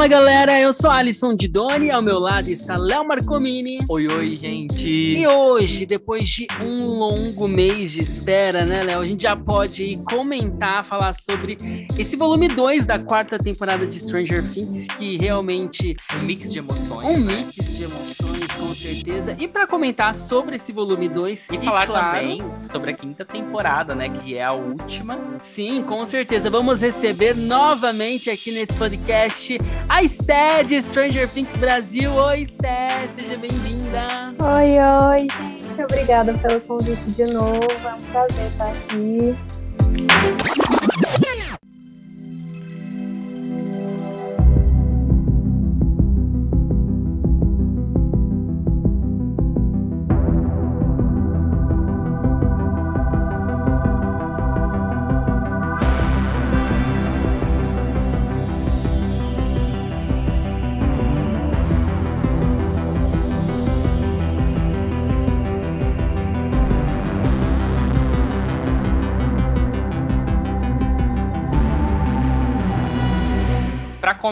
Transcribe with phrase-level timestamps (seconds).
[0.00, 3.80] Fala galera, eu sou Alisson Didoni, ao meu lado está Léo Marcomini.
[3.86, 4.88] Oi, oi, gente.
[4.88, 10.00] E hoje, depois de um longo mês de espera, né, Léo, a gente já pode
[10.10, 11.58] comentar, falar sobre
[11.98, 15.94] esse volume 2 da quarta temporada de Stranger Things, que realmente.
[16.18, 17.04] Um mix de emoções.
[17.04, 17.44] Um né?
[17.54, 19.36] mix de emoções, com certeza.
[19.38, 23.22] E para comentar sobre esse volume 2 e, e falar claro, também sobre a quinta
[23.22, 25.18] temporada, né, que é a última.
[25.42, 26.48] Sim, com certeza.
[26.48, 29.58] Vamos receber novamente aqui nesse podcast
[29.90, 32.12] a Sté de Stranger Things Brasil.
[32.12, 34.06] Oi, Sté, seja bem-vinda.
[34.38, 35.82] Oi, oi, gente.
[35.82, 37.60] Obrigada pelo convite de novo.
[37.84, 39.36] É um prazer estar aqui.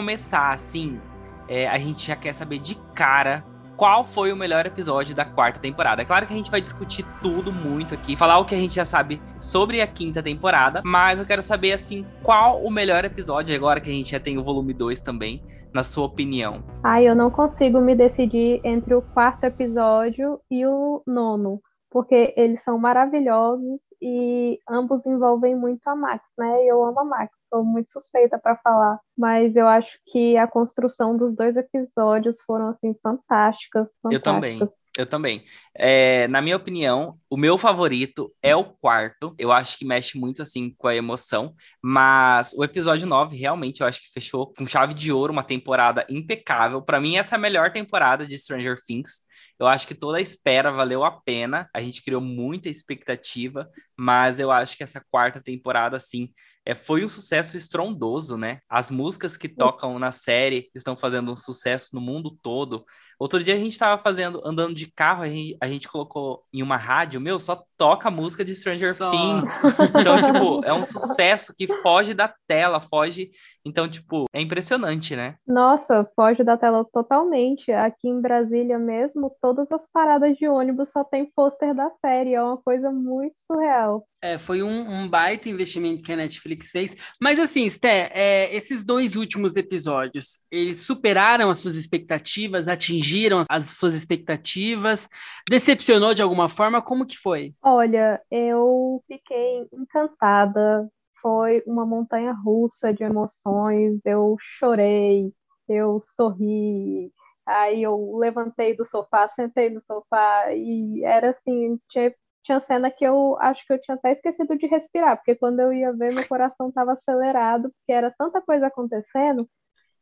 [0.09, 0.99] Começar, assim,
[1.47, 3.45] é, a gente já quer saber de cara
[3.77, 6.01] qual foi o melhor episódio da quarta temporada.
[6.01, 8.73] É claro que a gente vai discutir tudo muito aqui, falar o que a gente
[8.73, 13.55] já sabe sobre a quinta temporada, mas eu quero saber, assim, qual o melhor episódio,
[13.55, 16.63] agora que a gente já tem o volume 2 também, na sua opinião.
[16.83, 22.63] Ah, eu não consigo me decidir entre o quarto episódio e o nono porque eles
[22.63, 26.65] são maravilhosos e ambos envolvem muito a Max, né?
[26.65, 31.17] Eu amo a Max, sou muito suspeita para falar, mas eu acho que a construção
[31.17, 33.89] dos dois episódios foram assim fantásticas.
[34.01, 34.13] fantásticas.
[34.13, 34.59] Eu também.
[34.97, 35.45] Eu também.
[35.73, 39.33] É, na minha opinião, o meu favorito é o quarto.
[39.37, 41.53] Eu acho que mexe muito assim com a emoção.
[41.81, 46.05] Mas o episódio 9 realmente eu acho que fechou com chave de ouro uma temporada
[46.09, 46.81] impecável.
[46.81, 49.21] Para mim, essa é a melhor temporada de Stranger Things.
[49.59, 51.69] Eu acho que toda a espera valeu a pena.
[51.73, 56.29] A gente criou muita expectativa, mas eu acho que essa quarta temporada, assim,
[56.65, 58.59] é, foi um sucesso estrondoso, né?
[58.69, 62.85] As músicas que tocam na série estão fazendo um sucesso no mundo todo.
[63.19, 66.63] Outro dia a gente estava fazendo, andando de carro, a gente, a gente, colocou em
[66.63, 69.11] uma rádio, meu, só toca música de Stranger só.
[69.11, 69.61] Things.
[69.99, 73.31] Então, tipo, é um sucesso que foge da tela, foge.
[73.65, 75.35] Então, tipo, é impressionante, né?
[75.45, 77.71] Nossa, foge da tela totalmente.
[77.71, 82.33] Aqui em Brasília mesmo, todas as paradas de ônibus só tem pôster da série.
[82.33, 84.05] É uma coisa muito surreal.
[84.21, 86.95] É, foi um, um, baita investimento que a Netflix fez.
[87.21, 93.08] Mas assim, Sté, é, esses dois últimos episódios, eles superaram as suas expectativas, atingiram
[93.49, 95.07] as suas expectativas,
[95.49, 96.81] decepcionou de alguma forma?
[96.81, 97.53] Como que foi?
[97.61, 100.89] Olha, eu fiquei encantada.
[101.21, 103.99] Foi uma montanha russa de emoções.
[104.05, 105.33] Eu chorei,
[105.67, 107.11] eu sorri,
[107.45, 113.05] Aí eu levantei do sofá, sentei no sofá e era assim, tinha tinha cena que
[113.05, 116.27] eu acho que eu tinha até esquecido de respirar, porque quando eu ia ver, meu
[116.27, 119.47] coração estava acelerado, porque era tanta coisa acontecendo.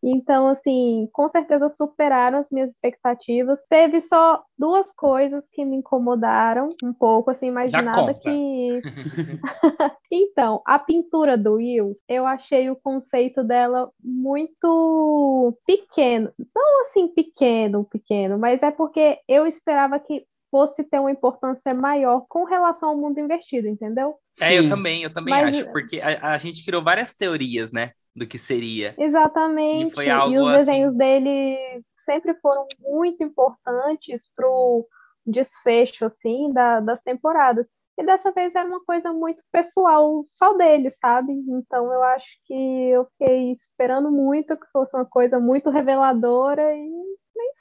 [0.04, 3.60] Então, assim, com certeza superaram as minhas expectativas.
[3.70, 8.14] Teve só duas coisas que me incomodaram um pouco, assim, mas Já nada conta.
[8.16, 8.82] que.
[10.12, 16.32] então, a pintura do Will, eu achei o conceito dela muito pequeno.
[16.56, 22.26] Não assim, pequeno, pequeno, mas é porque eu esperava que fosse ter uma importância maior
[22.28, 24.16] com relação ao mundo invertido, entendeu?
[24.40, 24.54] É, Sim.
[24.54, 25.58] eu também, eu também Mas...
[25.58, 28.96] acho, porque a, a, gente criou várias teorias, né, do que seria.
[28.98, 29.92] Exatamente.
[29.92, 30.58] E, foi algo e os assim...
[30.58, 34.88] desenhos dele sempre foram muito importantes pro
[35.26, 37.68] desfecho, assim, da, das temporadas.
[38.00, 41.34] E dessa vez era uma coisa muito pessoal, só dele, sabe?
[41.34, 42.54] Então eu acho que
[42.90, 46.90] eu fiquei esperando muito que fosse uma coisa muito reveladora e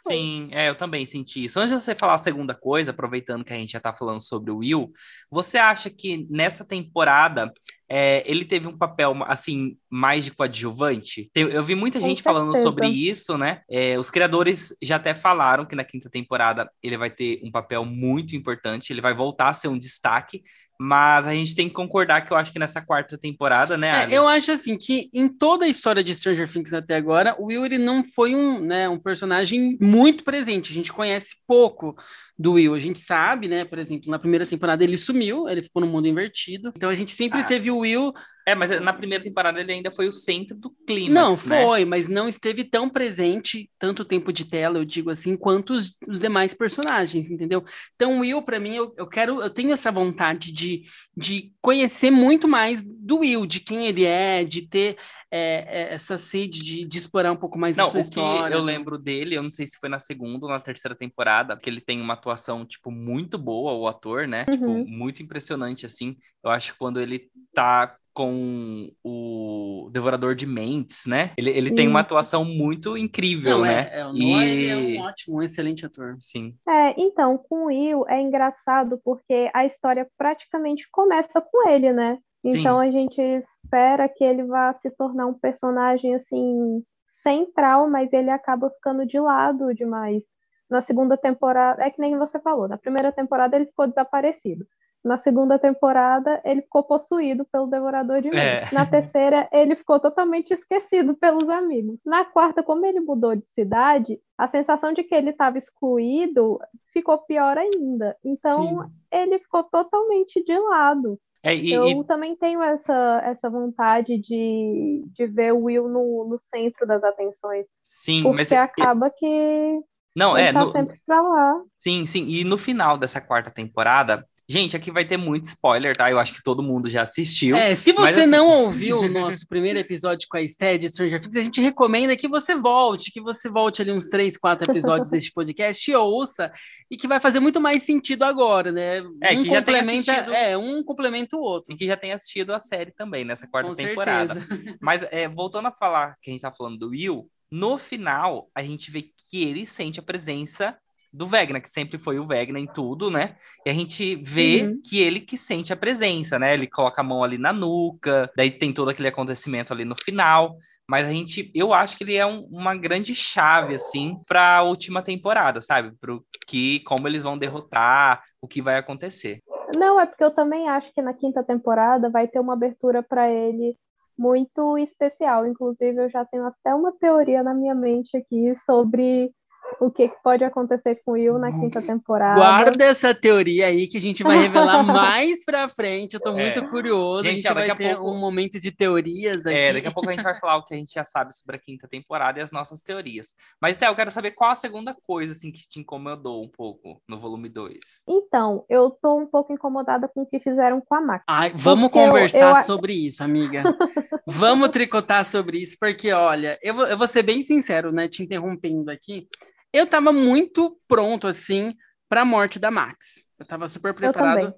[0.01, 1.59] Sim, é, eu também senti isso.
[1.59, 4.51] Antes de você falar a segunda coisa, aproveitando que a gente já tá falando sobre
[4.53, 4.93] o Will,
[5.31, 7.53] você acha que nessa temporada
[7.89, 11.31] é, ele teve um papel, assim, mais de coadjuvante?
[11.35, 13.61] Eu vi muita gente falando sobre isso, né?
[13.71, 17.85] É, os criadores já até falaram que na quinta temporada ele vai ter um papel
[17.85, 20.43] muito importante, ele vai voltar a ser um destaque,
[20.79, 24.05] mas a gente tem que concordar que eu acho que nessa quarta temporada, né?
[24.05, 27.47] É, eu acho assim que em toda a história de Stranger Things até agora, o
[27.47, 30.73] Will ele não foi um, né, um personagem muito presente.
[30.73, 31.97] A gente conhece pouco
[32.39, 32.75] do Will.
[32.75, 33.65] A gente sabe, né?
[33.65, 36.73] Por exemplo, na primeira temporada ele sumiu, ele ficou no mundo invertido.
[36.77, 37.45] Então a gente sempre ah.
[37.45, 38.15] teve o Will
[38.49, 41.13] É, mas na primeira temporada ele ainda foi o centro do clima.
[41.13, 41.37] Não, né?
[41.37, 45.97] foi, mas não esteve tão presente, tanto tempo de tela, eu digo assim, quanto os,
[46.07, 47.65] os demais personagens, entendeu?
[47.97, 50.85] Então, Will, para mim, eu, eu quero, eu tenho essa vontade de,
[51.17, 54.97] de conhecer muito mais do Will, de quem ele é, de ter
[55.29, 58.55] é, é, essa sede de, de, explorar um pouco mais não, a sua história.
[58.55, 61.69] eu lembro dele, eu não sei se foi na segunda ou na terceira temporada, que
[61.69, 64.45] ele tem uma atuação, tipo, muito boa, o ator, né?
[64.45, 64.85] Tipo, uhum.
[64.85, 66.17] Tipo, muito impressionante, assim.
[66.45, 71.33] Eu acho que quando ele tá com o Devorador de Mentes, né?
[71.37, 73.91] Ele, ele tem uma atuação muito incrível, Não, né?
[73.93, 74.69] É, é, o e...
[74.69, 76.17] é um ótimo, um excelente ator.
[76.19, 76.55] Sim.
[76.67, 82.17] É, então, com o Will é engraçado porque a história praticamente começa com ele, né?
[82.43, 82.89] Então Sim.
[82.89, 86.83] a gente espera que ele vá se tornar um personagem assim
[87.23, 90.23] central, mas ele acaba ficando de lado demais.
[90.71, 94.65] Na segunda temporada, é que nem você falou, na primeira temporada ele ficou desaparecido.
[95.07, 98.73] Na segunda temporada, ele ficou possuído pelo Devorador de Mentes.
[98.73, 98.75] É.
[98.75, 102.01] Na terceira, ele ficou totalmente esquecido pelos amigos.
[102.05, 106.59] Na quarta, como ele mudou de cidade, a sensação de que ele estava excluído
[106.93, 108.17] ficou pior ainda.
[108.25, 108.91] Então, Sim.
[109.13, 111.21] ele ficou totalmente de lado.
[111.41, 112.05] É, e, eu e...
[112.05, 117.65] também tenho essa, essa vontade de, de ver o Will no, no centro das atenções.
[117.81, 118.53] Sim, porque mas.
[118.53, 119.81] acaba que.
[120.17, 120.53] Não, ele é.
[120.53, 120.73] Tá no...
[120.73, 121.63] sempre pra lá.
[121.79, 122.27] Sim, sim.
[122.27, 126.09] E no final dessa quarta temporada, Gente, aqui vai ter muito spoiler, tá?
[126.09, 127.57] Eu acho que todo mundo já assistiu.
[127.57, 128.31] É, se você assim...
[128.31, 132.17] não ouviu o nosso primeiro episódio com a Stead de Stranger Things, a gente recomenda
[132.17, 136.53] que você volte, que você volte ali uns três, quatro episódios deste podcast e ouça,
[136.89, 138.99] e que vai fazer muito mais sentido agora, né?
[139.21, 140.33] É, um que já complementa, assistido...
[140.33, 141.75] é, um complementa o outro.
[141.75, 144.35] E que já tem assistido a série também, nessa quarta com temporada.
[144.35, 144.79] Certeza.
[144.81, 148.63] Mas é, voltando a falar que a gente tá falando do Will, no final a
[148.63, 150.77] gente vê que ele sente a presença
[151.17, 153.37] do Vegna, que sempre foi o Vegna em tudo, né?
[153.65, 154.81] E a gente vê uhum.
[154.85, 156.55] que ele que sente a presença, né?
[156.55, 160.57] Ele coloca a mão ali na nuca, daí tem todo aquele acontecimento ali no final.
[160.89, 164.63] Mas a gente, eu acho que ele é um, uma grande chave, assim, para a
[164.63, 165.93] última temporada, sabe?
[166.01, 169.41] Pro que, como eles vão derrotar, o que vai acontecer.
[169.75, 173.29] Não, é porque eu também acho que na quinta temporada vai ter uma abertura para
[173.29, 173.77] ele
[174.17, 175.47] muito especial.
[175.47, 179.33] Inclusive, eu já tenho até uma teoria na minha mente aqui sobre
[179.81, 182.41] o que, que pode acontecer com o Will na quinta temporada.
[182.41, 186.15] Guarda essa teoria aí que a gente vai revelar mais pra frente.
[186.15, 186.43] Eu tô é.
[186.43, 187.25] muito curioso.
[187.25, 188.11] Gente, a gente vai ter pouco...
[188.11, 189.59] um momento de teorias é, aqui.
[189.59, 191.57] É, daqui a pouco a gente vai falar o que a gente já sabe sobre
[191.57, 193.35] a quinta temporada e as nossas teorias.
[193.61, 197.01] Mas, Théo, eu quero saber qual a segunda coisa assim, que te incomodou um pouco
[197.09, 197.79] no volume 2.
[198.09, 201.25] Então, eu tô um pouco incomodada com o que fizeram com a Max.
[201.29, 202.63] Ai, vamos conversar eu, eu...
[202.63, 203.63] sobre isso, amiga.
[204.27, 208.09] vamos tricotar sobre isso, porque, olha, eu vou, eu vou ser bem sincero, né?
[208.09, 209.29] Te interrompendo aqui
[209.77, 211.75] eu estava muito pronto, assim,
[212.09, 213.25] para a morte da Max.
[213.39, 214.55] Eu estava super preparado.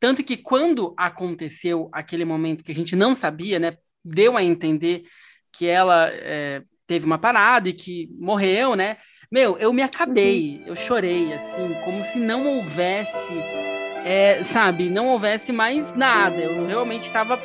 [0.00, 3.76] Tanto que quando aconteceu aquele momento que a gente não sabia, né?
[4.04, 5.04] Deu a entender
[5.52, 8.96] que ela é, teve uma parada e que morreu, né?
[9.30, 10.68] Meu, eu me acabei, uhum.
[10.68, 13.32] eu chorei, assim, como se não houvesse,
[14.04, 16.36] é, sabe, não houvesse mais nada.
[16.36, 17.38] Eu realmente estava.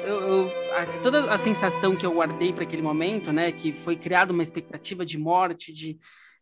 [1.04, 3.52] Toda a sensação que eu guardei para aquele momento, né?
[3.52, 5.98] Que foi criada uma expectativa de morte, de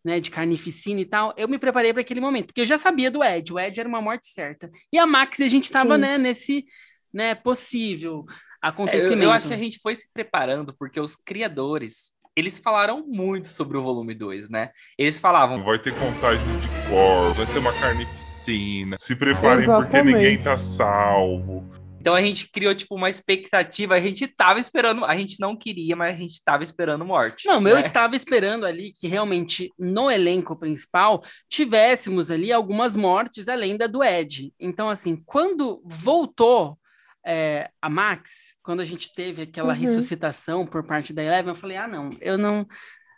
[0.06, 3.10] né, de carnificina e tal, eu me preparei para aquele momento, porque eu já sabia
[3.10, 4.70] do Ed, o Ed era uma morte certa.
[4.94, 6.64] E a Max, a gente estava né, nesse
[7.12, 8.24] né, possível
[8.62, 9.22] acontecimento.
[9.22, 13.04] É, eu, eu, acho que a gente foi se preparando, porque os criadores, eles falaram
[13.08, 14.70] muito sobre o volume 2, né?
[14.96, 15.64] Eles falavam...
[15.64, 19.92] Vai ter contagem de corpos, vai ser uma carnificina, se preparem Exatamente.
[19.92, 21.68] porque ninguém tá salvo.
[22.06, 23.96] Então a gente criou, tipo, uma expectativa.
[23.96, 27.48] A gente tava esperando, a gente não queria, mas a gente tava esperando morte.
[27.48, 27.72] Não, né?
[27.72, 33.88] eu estava esperando ali que realmente no elenco principal tivéssemos ali algumas mortes além da
[33.88, 34.54] do Ed.
[34.60, 36.78] Então, assim, quando voltou
[37.26, 39.80] é, a Max, quando a gente teve aquela uhum.
[39.80, 42.68] ressuscitação por parte da Eleven, eu falei: ah, não, eu não,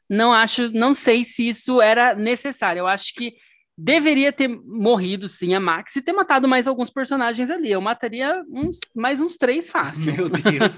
[0.09, 2.79] não acho, não sei se isso era necessário.
[2.79, 3.35] Eu acho que
[3.79, 7.71] Deveria ter morrido, sim, a Max e ter matado mais alguns personagens ali.
[7.71, 10.13] Eu mataria uns, mais uns três fácil.
[10.13, 10.75] Meu Deus.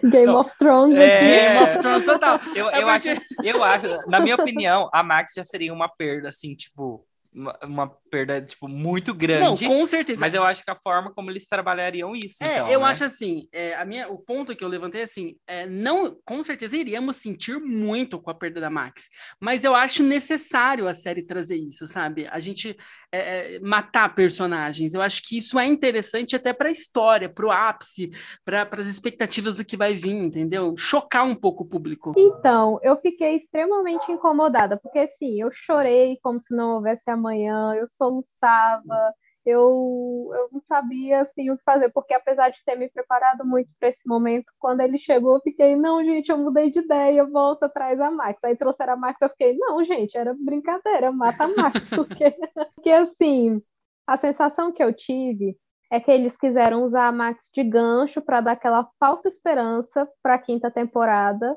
[0.10, 0.96] Game Não, of Thrones.
[0.96, 1.20] É...
[1.20, 2.40] Game of Thrones total.
[2.54, 3.08] Eu, é eu, porque...
[3.10, 7.58] acho, eu acho, na minha opinião, a Max já seria uma perda, assim, tipo, uma,
[7.64, 9.64] uma, perda, tipo, muito grande.
[9.64, 10.20] Não, com certeza.
[10.20, 12.86] Mas eu acho que a forma como eles trabalhariam isso, é, então, eu né?
[12.86, 16.42] acho assim, é, a minha, o ponto que eu levantei é assim, é, não, com
[16.42, 19.08] certeza iríamos sentir muito com a perda da Max,
[19.40, 22.28] mas eu acho necessário a série trazer isso, sabe?
[22.30, 22.76] A gente
[23.10, 27.46] é, é matar personagens, eu acho que isso é interessante até para a história, para
[27.46, 28.10] o ápice,
[28.44, 30.74] para as expectativas do que vai vir, entendeu?
[30.76, 32.12] Chocar um pouco o público.
[32.16, 37.74] Então, eu fiquei extremamente incomodada, porque assim, eu chorei como se não houvesse a amanhã,
[37.74, 39.14] eu soluçava,
[39.44, 43.72] eu, eu não sabia assim, o que fazer, porque apesar de ter me preparado muito
[43.78, 47.66] para esse momento, quando ele chegou, eu fiquei, não, gente, eu mudei de ideia, volta
[47.66, 48.38] atrás a Max.
[48.44, 52.30] Aí trouxeram a Max, eu fiquei, não, gente, era brincadeira, mata a Max, porque,
[52.74, 53.60] porque assim,
[54.06, 55.56] a sensação que eu tive
[55.90, 60.34] é que eles quiseram usar a Max de gancho para dar aquela falsa esperança para
[60.34, 61.56] a quinta temporada.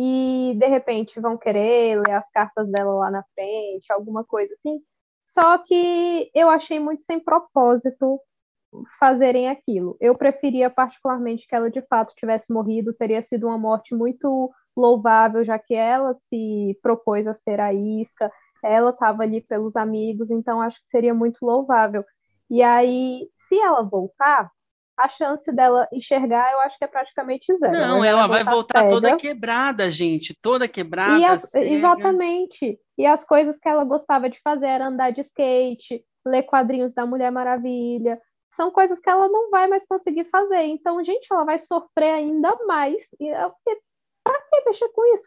[0.00, 4.80] E de repente vão querer ler as cartas dela lá na frente, alguma coisa assim.
[5.26, 8.20] Só que eu achei muito sem propósito
[9.00, 9.96] fazerem aquilo.
[10.00, 15.44] Eu preferia particularmente que ela de fato tivesse morrido, teria sido uma morte muito louvável,
[15.44, 18.30] já que ela se propôs a ser a isca,
[18.62, 22.04] ela estava ali pelos amigos, então acho que seria muito louvável.
[22.48, 24.50] E aí, se ela voltar,
[24.98, 27.72] a chance dela enxergar, eu acho que é praticamente zero.
[27.72, 28.90] Não, ela, ela vai voltar cega.
[28.90, 31.18] toda quebrada, gente, toda quebrada.
[31.18, 32.78] E as, exatamente.
[32.98, 37.06] E as coisas que ela gostava de fazer era andar de skate, ler quadrinhos da
[37.06, 38.20] Mulher Maravilha.
[38.56, 40.64] São coisas que ela não vai mais conseguir fazer.
[40.64, 42.96] Então, gente, ela vai sofrer ainda mais.
[43.20, 43.52] E eu
[44.24, 45.26] pra que mexer com isso?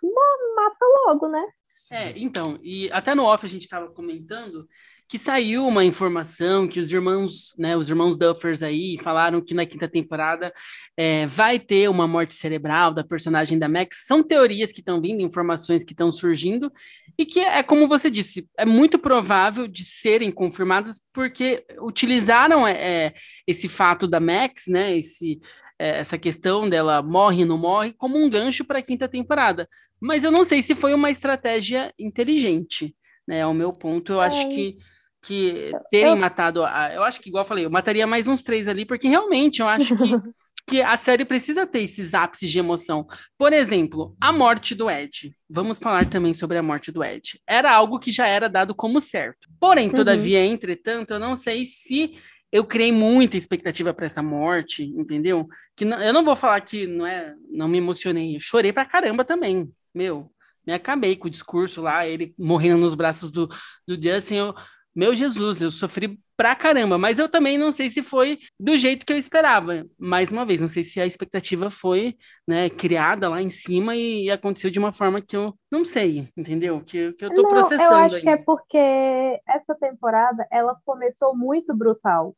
[0.56, 1.44] Mata logo, né?
[1.92, 4.68] É, então, e até no off a gente estava comentando
[5.12, 9.66] que saiu uma informação que os irmãos, né, os irmãos Duffers aí falaram que na
[9.66, 10.54] quinta temporada
[10.96, 14.06] é, vai ter uma morte cerebral da personagem da Max.
[14.06, 16.72] São teorias que estão vindo, informações que estão surgindo
[17.18, 22.72] e que é como você disse, é muito provável de serem confirmadas porque utilizaram é,
[22.72, 23.14] é
[23.46, 25.42] esse fato da Max, né, esse
[25.90, 29.68] essa questão dela morre não morre como um gancho para a quinta temporada.
[30.00, 32.96] Mas eu não sei se foi uma estratégia inteligente,
[33.28, 33.44] né?
[33.44, 34.78] Ao meu ponto, eu acho que
[35.22, 36.18] que terem eu...
[36.18, 36.64] matado.
[36.64, 39.62] A, eu acho que, igual eu falei, eu mataria mais uns três ali, porque realmente
[39.62, 40.04] eu acho que,
[40.68, 43.06] que a série precisa ter esses ápices de emoção.
[43.38, 45.34] Por exemplo, a morte do Ed.
[45.50, 47.40] Vamos falar também sobre a morte do Ed.
[47.48, 49.48] Era algo que já era dado como certo.
[49.60, 50.46] Porém, todavia, uhum.
[50.46, 52.14] entretanto, eu não sei se
[52.52, 55.48] eu criei muita expectativa para essa morte, entendeu?
[55.76, 58.86] Que não, eu não vou falar que não é, não me emocionei, eu chorei pra
[58.86, 59.72] caramba também.
[59.94, 60.32] Meu,
[60.66, 63.48] me acabei com o discurso lá, ele morrendo nos braços do,
[63.88, 64.56] do Justin, eu,
[64.96, 69.06] meu Jesus, eu sofri pra caramba, mas eu também não sei se foi do jeito
[69.06, 69.86] que eu esperava.
[70.00, 72.16] Mais uma vez, não sei se a expectativa foi
[72.48, 76.82] né, criada lá em cima e aconteceu de uma forma que eu não sei, entendeu?
[76.84, 77.94] Que, que eu tô não, processando.
[77.94, 82.36] Eu acho que é porque essa temporada ela começou muito brutal.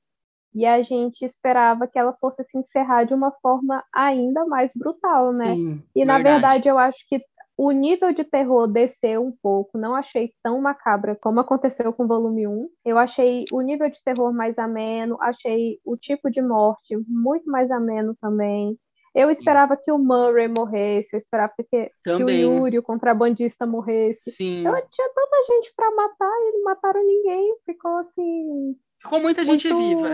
[0.54, 5.32] E a gente esperava que ela fosse se encerrar de uma forma ainda mais brutal,
[5.32, 5.56] né?
[5.56, 7.24] Sim, e na verdade eu acho que
[7.66, 12.08] o nível de terror desceu um pouco, não achei tão macabra como aconteceu com o
[12.08, 12.70] volume 1.
[12.84, 17.72] Eu achei o nível de terror mais ameno, achei o tipo de morte muito mais
[17.72, 18.78] ameno também.
[19.16, 19.82] Eu esperava Sim.
[19.86, 24.32] que o Murray morresse, eu esperava que, que o Yuri, o contrabandista, morresse.
[24.32, 24.66] Sim.
[24.66, 28.76] Eu tinha tanta gente para matar e não mataram ninguém, ficou assim.
[29.02, 30.04] Ficou muita gente muito...
[30.04, 30.10] viva.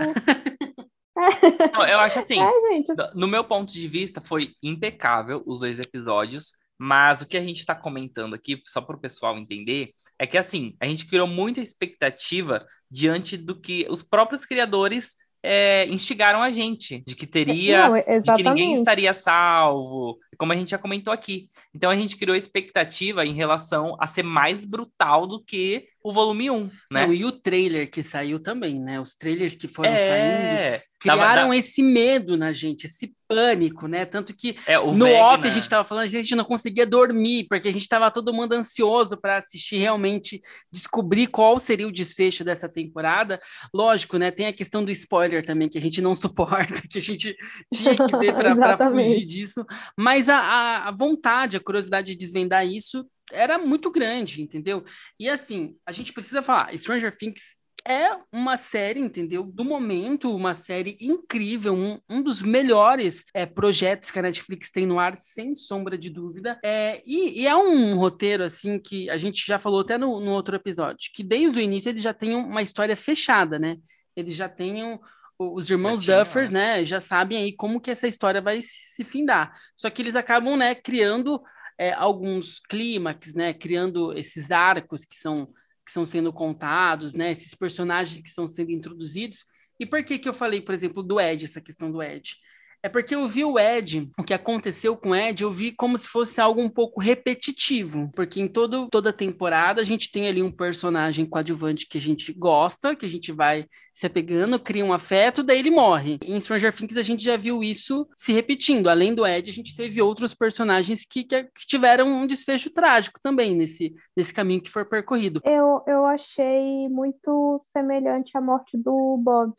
[1.90, 2.92] eu acho assim, é, gente...
[3.16, 6.52] no meu ponto de vista, foi impecável os dois episódios.
[6.82, 10.38] Mas o que a gente está comentando aqui, só para o pessoal entender, é que
[10.38, 16.50] assim, a gente criou muita expectativa diante do que os próprios criadores é, instigaram a
[16.50, 21.12] gente, de que teria, Não, de que ninguém estaria salvo, como a gente já comentou
[21.12, 21.50] aqui.
[21.74, 26.50] Então a gente criou expectativa em relação a ser mais brutal do que o volume
[26.50, 27.06] 1, né?
[27.06, 28.98] Não, e o trailer que saiu também, né?
[28.98, 29.98] Os trailers que foram é...
[29.98, 34.04] saindo criaram tava, esse medo na gente, esse pânico, né?
[34.04, 35.24] Tanto que é, no Vegna...
[35.24, 38.34] off a gente estava falando, a gente não conseguia dormir, porque a gente estava todo
[38.34, 43.40] mundo ansioso para assistir realmente, descobrir qual seria o desfecho dessa temporada.
[43.72, 44.30] Lógico, né?
[44.30, 47.34] Tem a questão do spoiler também, que a gente não suporta, que a gente
[47.72, 49.64] tinha que ver para fugir disso.
[49.96, 54.84] Mas a, a vontade, a curiosidade de desvendar isso era muito grande, entendeu?
[55.18, 59.44] E assim, a gente precisa falar, Stranger Things é uma série, entendeu?
[59.44, 64.86] Do momento, uma série incrível, um, um dos melhores é, projetos que a Netflix tem
[64.86, 66.58] no ar, sem sombra de dúvida.
[66.64, 70.32] É, e, e, é um roteiro, assim, que a gente já falou até no, no
[70.32, 73.76] outro episódio, que desde o início ele já tem uma história fechada, né?
[74.14, 74.98] Eles já têm um,
[75.38, 79.58] os irmãos Duffers, né, já sabem aí como que essa história vai se findar.
[79.74, 81.42] Só que eles acabam, né, criando
[81.78, 85.48] é, alguns clímax, né, criando esses arcos que são
[85.90, 89.44] que são sendo contados, né, esses personagens que estão sendo introduzidos.
[89.78, 92.36] E por que que eu falei, por exemplo, do Ed, essa questão do Ed?
[92.82, 95.98] É porque eu vi o Ed, o que aconteceu com o Ed, eu vi como
[95.98, 98.10] se fosse algo um pouco repetitivo.
[98.14, 102.32] Porque em todo, toda temporada a gente tem ali um personagem coadjuvante que a gente
[102.32, 106.18] gosta, que a gente vai se apegando, cria um afeto, daí ele morre.
[106.24, 108.88] Em Stranger Things a gente já viu isso se repetindo.
[108.88, 113.20] Além do Ed, a gente teve outros personagens que, que, que tiveram um desfecho trágico
[113.22, 115.40] também nesse, nesse caminho que foi percorrido.
[115.44, 119.52] Eu, eu achei muito semelhante à morte do Bob.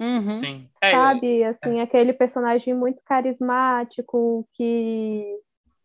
[0.00, 0.30] Uhum.
[0.30, 0.68] Sim.
[0.80, 5.38] É, Sabe, assim, aquele personagem muito carismático que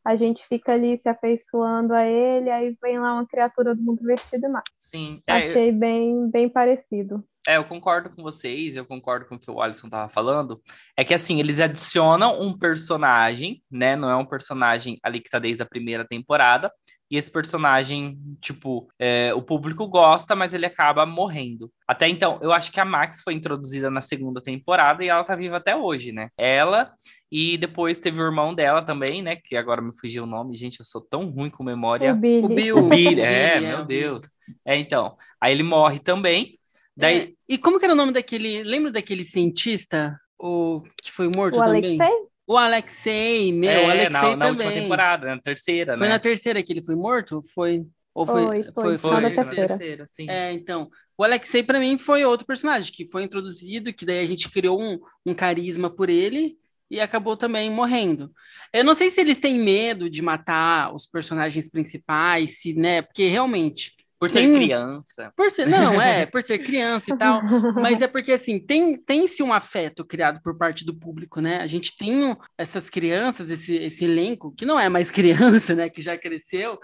[0.03, 4.01] a gente fica ali se afeiçoando a ele, aí vem lá uma criatura do mundo
[4.03, 4.71] vestido e mata.
[4.77, 5.21] sim.
[5.27, 7.23] É, eu- Achei bem, bem parecido.
[7.47, 10.59] É, eu concordo com vocês, eu concordo com o que o Alisson tava falando.
[10.97, 13.95] É que assim, eles adicionam um personagem, né?
[13.95, 16.69] Não é um personagem ali que tá desde a primeira temporada.
[17.09, 21.71] E esse personagem, tipo, é, o público gosta, mas ele acaba morrendo.
[21.87, 25.33] Até então, eu acho que a Max foi introduzida na segunda temporada e ela tá
[25.33, 26.27] viva até hoje, né?
[26.37, 26.93] Ela
[27.31, 29.37] e depois teve o irmão dela também, né?
[29.37, 30.57] Que agora me fugiu o nome.
[30.57, 32.11] Gente, eu sou tão ruim com memória.
[32.11, 32.45] O Billy.
[32.45, 32.77] O Bill.
[32.83, 34.01] O Billy, é, meu Billy.
[34.01, 34.23] Deus.
[34.65, 35.15] É, então.
[35.39, 36.57] Aí ele morre também.
[36.97, 38.63] Daí, É, e como que era o nome daquele.
[38.63, 40.19] Lembra daquele cientista?
[40.39, 41.99] O que foi morto O também?
[41.99, 42.27] Alexei?
[42.47, 44.81] O Alexei, meu, é, o Alexei na, na última também.
[44.83, 46.13] temporada, na terceira, Foi né?
[46.13, 47.41] na terceira que ele foi morto?
[47.53, 47.85] Foi.
[48.13, 48.43] Ou foi.
[48.45, 48.97] Foi, foi.
[48.97, 49.67] foi, Foi, na terceira.
[49.67, 50.29] terceira, sim.
[50.29, 50.89] É, então.
[51.17, 54.81] O Alexei, pra mim, foi outro personagem que foi introduzido, que daí a gente criou
[54.81, 56.55] um, um carisma por ele
[56.89, 58.31] e acabou também morrendo.
[58.73, 63.01] Eu não sei se eles têm medo de matar os personagens principais, se, né?
[63.01, 63.93] Porque realmente.
[64.19, 65.31] Por ser Tem- criança.
[65.35, 67.41] Por ser, não, é, por ser criança e tal,
[67.75, 71.57] mas é porque assim, tem tem-se um afeto criado por parte do público, né?
[71.57, 75.89] A gente tem essas crianças, esse, esse elenco, que não é mais criança, né?
[75.89, 76.79] Que já cresceu,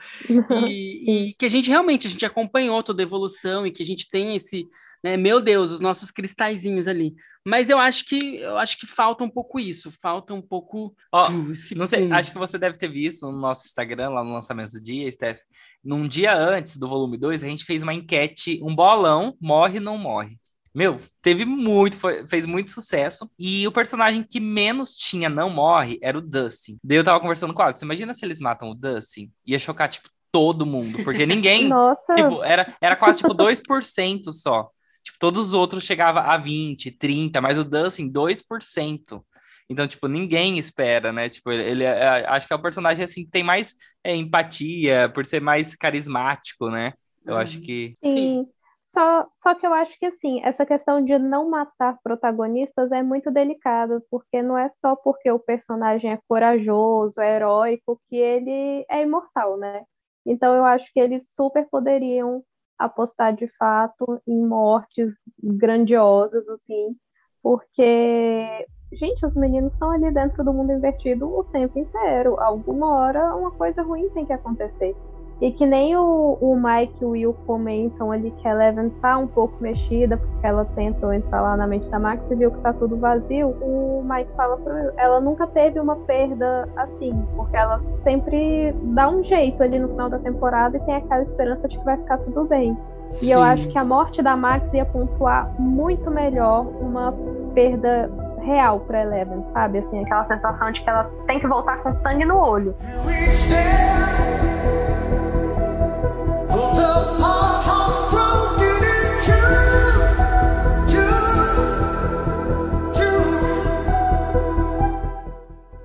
[0.68, 3.86] e, e que a gente realmente a gente acompanhou toda a evolução e que a
[3.86, 4.68] gente tem esse,
[5.04, 5.18] né?
[5.18, 7.16] Meu Deus, os nossos cristalzinhos ali.
[7.46, 11.28] Mas eu acho que eu acho que falta um pouco isso, falta um pouco Ó,
[11.52, 14.72] esse Não sei, acho que você deve ter visto no nosso Instagram, lá no lançamento
[14.72, 15.40] do dia, Steph.
[15.84, 19.84] Num dia antes do volume 2, a gente fez uma enquete, um bolão, morre ou
[19.84, 20.38] não morre.
[20.74, 23.30] Meu, teve muito, foi- fez muito sucesso.
[23.38, 26.80] E o personagem que menos tinha não morre era o Dustin.
[26.84, 29.30] Daí eu tava conversando com o Alex, imagina se eles matam o Dustin?
[29.46, 34.72] Ia chocar, tipo, todo mundo, porque ninguém, Nossa, tipo, era, era quase, tipo, 2% só.
[35.04, 39.26] Tipo, todos os outros chegavam a 20, 30, mas o Dustin, 2%.
[39.70, 41.30] Então, tipo, ninguém espera, né?
[41.30, 45.10] Tipo, ele, ele é- acho que é o personagem, assim, que tem mais é, empatia,
[45.14, 46.94] por ser mais carismático, né?
[47.26, 47.62] Eu acho Uhum.
[47.62, 47.94] que...
[48.02, 48.48] sim.
[48.86, 53.32] Só, só que eu acho que assim, essa questão de não matar protagonistas é muito
[53.32, 59.02] delicada, porque não é só porque o personagem é corajoso, é heróico, que ele é
[59.02, 59.84] imortal, né?
[60.26, 62.44] Então eu acho que eles super poderiam
[62.78, 66.96] apostar de fato em mortes grandiosas, assim,
[67.42, 72.40] porque, gente, os meninos estão ali dentro do mundo invertido o tempo inteiro.
[72.40, 74.96] Alguma hora uma coisa ruim tem que acontecer.
[75.42, 79.18] E que nem o, o Mike e o Will comentam ali que a Eleven tá
[79.18, 82.60] um pouco mexida, porque ela tentou entrar lá na mente da Max e viu que
[82.60, 83.50] tá tudo vazio.
[83.50, 89.10] O Mike fala pro Will, ela nunca teve uma perda assim, porque ela sempre dá
[89.10, 92.20] um jeito ali no final da temporada e tem aquela esperança de que vai ficar
[92.20, 92.78] tudo bem.
[93.22, 93.46] E eu Sim.
[93.46, 97.14] acho que a morte da Max ia pontuar muito melhor uma
[97.54, 98.10] perda
[98.44, 99.80] real pra Eleven, sabe?
[99.80, 102.76] Assim, aquela sensação de que ela tem que voltar com sangue no olho.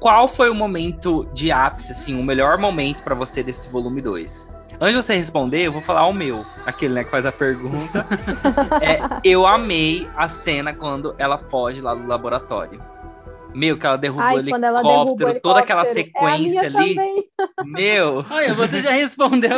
[0.01, 4.58] Qual foi o momento de ápice, assim, o melhor momento pra você desse volume 2?
[4.81, 8.07] Antes de você responder, eu vou falar o meu, aquele né, que faz a pergunta.
[8.81, 12.81] É, eu amei a cena quando ela foge lá do laboratório.
[13.55, 16.27] Meu, que ela derrubou Ai, o quando ela derruba o helicóptero, toda aquela helicóptero.
[16.27, 16.95] É a sequência minha ali.
[16.95, 17.25] também.
[17.67, 19.51] Meu, Olha, você já respondeu.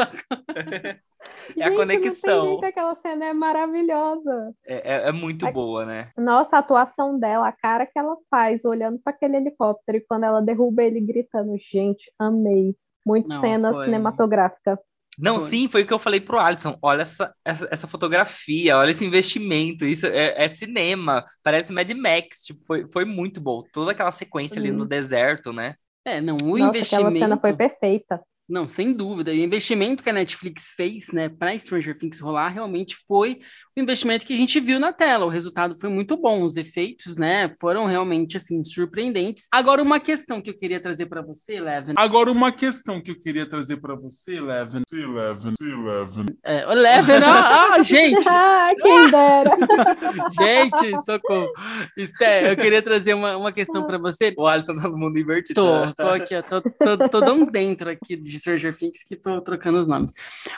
[1.57, 2.37] É a Gente, conexão.
[2.37, 4.55] Não tem jeito, aquela cena é maravilhosa.
[4.67, 5.53] é, é- é muito Ai.
[5.53, 6.09] boa, né?
[6.17, 10.25] Nossa, a atuação dela, a cara que ela faz olhando para aquele helicóptero e quando
[10.25, 12.75] ela derruba ele gritando, gente, amei.
[13.05, 14.79] Muito Não, cena foi- cinematográfica.
[15.21, 15.51] Não, Foi.
[15.51, 16.77] sim, foi o que eu falei pro Alisson.
[16.81, 19.85] Olha essa, essa, essa fotografia, olha esse investimento.
[19.85, 22.45] Isso é, é cinema, parece Mad Max.
[22.45, 23.63] Tipo, foi, foi muito bom.
[23.73, 24.77] Toda aquela sequência ali Sim.
[24.77, 25.75] no deserto, né?
[26.05, 27.19] É, não, o Nossa, aquela investimento.
[27.19, 28.21] cena foi perfeita.
[28.51, 29.33] Não, sem dúvida.
[29.33, 33.41] E o investimento que a Netflix fez, né, para Stranger Things rolar, realmente foi
[33.77, 35.25] o investimento que a gente viu na tela.
[35.25, 39.47] O resultado foi muito bom, os efeitos, né, foram realmente assim surpreendentes.
[39.53, 41.95] Agora uma questão que eu queria trazer para você, Leven.
[41.97, 44.83] Agora, uma questão que eu queria trazer pra você, Leven.
[44.93, 46.27] Eleven, Eleven.
[46.45, 48.27] É, o Leven, ah, ah, gente,
[48.61, 49.51] Ah, quem dera.
[50.41, 51.53] Gente, socorro.
[51.97, 54.33] Esté, eu queria trazer uma, uma questão para você.
[54.37, 55.61] O Alisson tá no mundo invertido.
[55.61, 55.93] Tô, né?
[55.97, 59.79] tô aqui, ó, tô, tô, tô tão dentro aqui de Stranger Things que tô trocando
[59.81, 60.13] os nomes.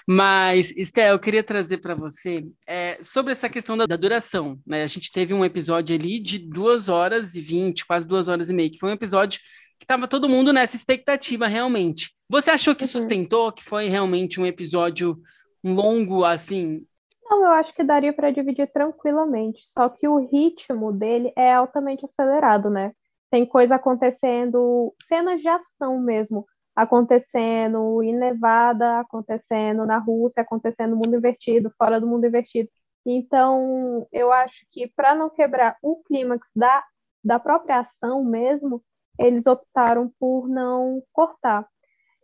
[0.07, 4.85] Mas, Esté, eu queria trazer para você é, sobre essa questão da, da duração, né?
[4.85, 8.55] A gente teve um episódio ali de duas horas e vinte, quase duas horas e
[8.55, 9.41] meia, que foi um episódio
[9.79, 12.13] que tava todo mundo nessa expectativa realmente.
[12.29, 12.89] Você achou que Uhum.
[12.89, 15.19] sustentou, que foi realmente um episódio
[15.65, 16.87] longo, assim?
[17.25, 19.61] Não, eu acho que daria para dividir tranquilamente.
[19.67, 22.93] Só que o ritmo dele é altamente acelerado, né?
[23.31, 30.97] Tem coisa acontecendo, cenas de ação mesmo, acontecendo em Nevada, acontecendo na Rússia, acontecendo no
[30.97, 32.69] mundo invertido, fora do mundo invertido.
[33.05, 36.85] Então, eu acho que para não quebrar o clímax da,
[37.25, 38.83] da própria ação mesmo,
[39.19, 41.67] eles optaram por não cortar.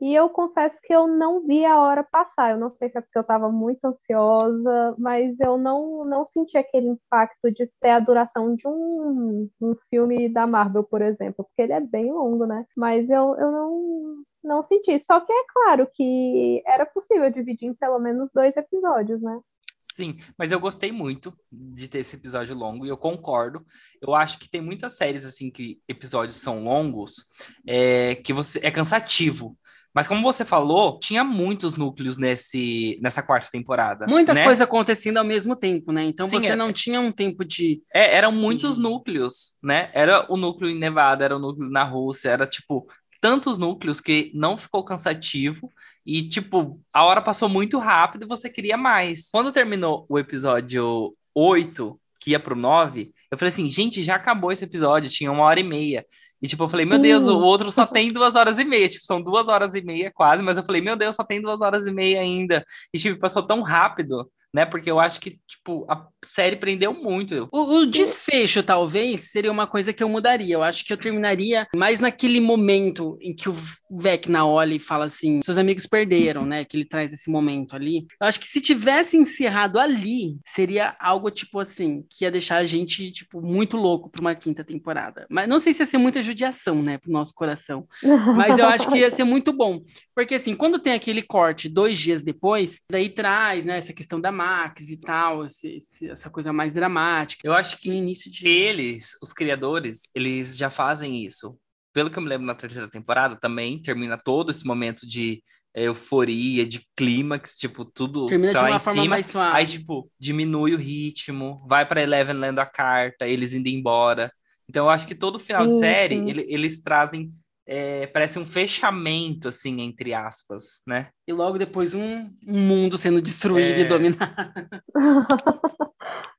[0.01, 2.53] E eu confesso que eu não vi a hora passar.
[2.53, 6.57] Eu não sei se é porque eu estava muito ansiosa, mas eu não, não senti
[6.57, 11.63] aquele impacto de ter a duração de um, um filme da Marvel, por exemplo, porque
[11.63, 12.65] ele é bem longo, né?
[12.77, 15.03] Mas eu, eu não, não senti.
[15.05, 19.39] Só que é claro que era possível dividir em pelo menos dois episódios, né?
[19.81, 23.65] Sim, mas eu gostei muito de ter esse episódio longo e eu concordo.
[24.03, 27.27] Eu acho que tem muitas séries assim que episódios são longos,
[27.67, 29.57] é, que você é cansativo.
[29.95, 34.07] Mas como você falou, tinha muitos núcleos nesse nessa quarta temporada.
[34.07, 34.45] Muita né?
[34.45, 36.05] coisa acontecendo ao mesmo tempo, né?
[36.05, 37.83] Então Sim, você é- não tinha um tempo de.
[37.95, 38.83] É, eram muitos Uhum.
[38.83, 39.91] núcleos, né?
[39.95, 42.87] Era o núcleo em Nevada, era o núcleo na Rússia, era tipo
[43.21, 45.71] tantos núcleos que não ficou cansativo
[46.07, 49.29] e tipo, a hora passou muito rápido e você queria mais.
[49.31, 54.51] Quando terminou o episódio 8, que ia pro 9, eu falei assim, gente, já acabou
[54.51, 56.05] esse episódio, tinha uma hora e meia.
[56.41, 57.45] E tipo, eu falei, meu Deus, o Sim.
[57.45, 60.57] outro só tem duas horas e meia, tipo, são duas horas e meia quase, mas
[60.57, 62.65] eu falei, meu Deus, só tem duas horas e meia ainda.
[62.93, 64.65] E tipo, passou tão rápido, né?
[64.65, 67.49] Porque eu acho que, tipo, a série prendeu muito.
[67.53, 70.55] O, o desfecho, talvez, seria uma coisa que eu mudaria.
[70.55, 73.57] Eu acho que eu terminaria mais naquele momento em que o
[73.91, 76.65] Vecna olha e fala assim: seus amigos perderam, né?
[76.65, 78.07] Que ele traz esse momento ali.
[78.21, 82.67] Eu acho que se tivesse encerrado ali, seria algo tipo assim, que ia deixar a
[82.67, 85.27] gente, tipo, muito louco pra uma quinta temporada.
[85.31, 87.87] Mas não sei se ia ser muita judiação, né, pro nosso coração.
[88.35, 89.81] Mas eu acho que ia ser muito bom.
[90.15, 94.33] Porque, assim, quando tem aquele corte dois dias depois, daí traz, né, essa questão da
[94.39, 97.47] Max e tal, esse- esse- essa coisa mais dramática.
[97.47, 98.47] Eu acho que no início de.
[98.49, 101.59] Eles, os criadores, eles já fazem isso.
[101.93, 105.43] Pelo que eu me lembro na terceira temporada, também termina todo esse momento de
[105.75, 109.15] é, euforia, de clímax, tipo, tudo Termina tá de lá uma em forma cima.
[109.17, 109.57] mais suave.
[109.59, 114.33] Aí, tipo, diminui o ritmo, vai pra Eleven lendo a carta, eles indo embora.
[114.69, 117.31] Então, eu acho que todo final de Sim, série, ele- eles trazem,
[117.69, 121.11] é, parece um fechamento, assim, entre aspas, né?
[121.29, 123.83] E logo depois um, um mundo sendo destruído É.
[123.83, 124.27] e dominado.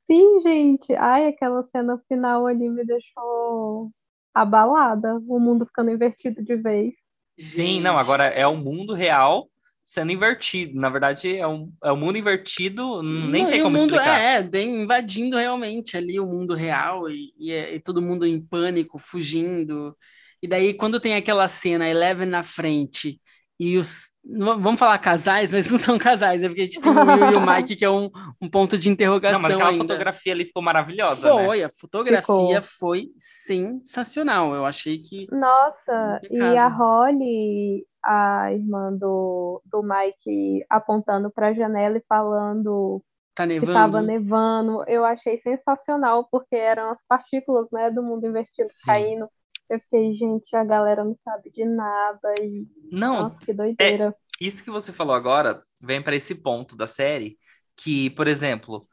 [0.10, 0.94] Sim, gente.
[0.96, 3.92] Ai, aquela cena final ali me deixou
[4.34, 5.16] abalada.
[5.28, 6.94] O mundo ficando invertido de vez.
[7.40, 8.00] Sim, não, Gente.
[8.00, 9.50] agora é o mundo real
[9.84, 10.80] sendo invertido.
[10.80, 14.20] Na verdade, é, um, é o mundo invertido, nem Não, sei o como mundo, explicar.
[14.20, 18.42] É, bem invadindo realmente ali o mundo real e, e, é- e todo mundo em
[18.46, 19.96] pânico, fugindo.
[20.42, 23.20] E daí, quando tem aquela cena, Eleven na frente
[23.60, 24.10] e os.
[24.24, 27.38] Vamos falar casais, mas não são casais, é porque a gente tem o Will e
[27.38, 28.10] o Mike, que é um,
[28.42, 29.42] um ponto de interrogação.
[29.42, 29.84] Não, mas aquela ainda.
[29.84, 31.46] fotografia ali ficou maravilhosa, né?
[31.46, 32.78] Foi, a fotografia Ficou.
[32.80, 34.54] foi sensacional.
[34.54, 35.28] Eu achei que.
[35.32, 36.68] Nossa, e a.
[36.68, 43.04] Holly, a irmã do, do Mike, apontando para a janela e falando
[43.36, 43.72] Tá que nevando.
[43.72, 48.86] estava nevando, eu achei sensacional, porque eram as partículas, né, do mundo invertido Sim.
[48.86, 49.30] caindo.
[49.70, 52.34] Eu fiquei, gente, a galera não sabe de nada.
[52.42, 52.66] E...
[52.92, 54.16] Não, Nossa, que doideira.
[54.42, 57.38] isso que você falou agora vem para esse ponto da série
[57.76, 58.88] que, por exemplo,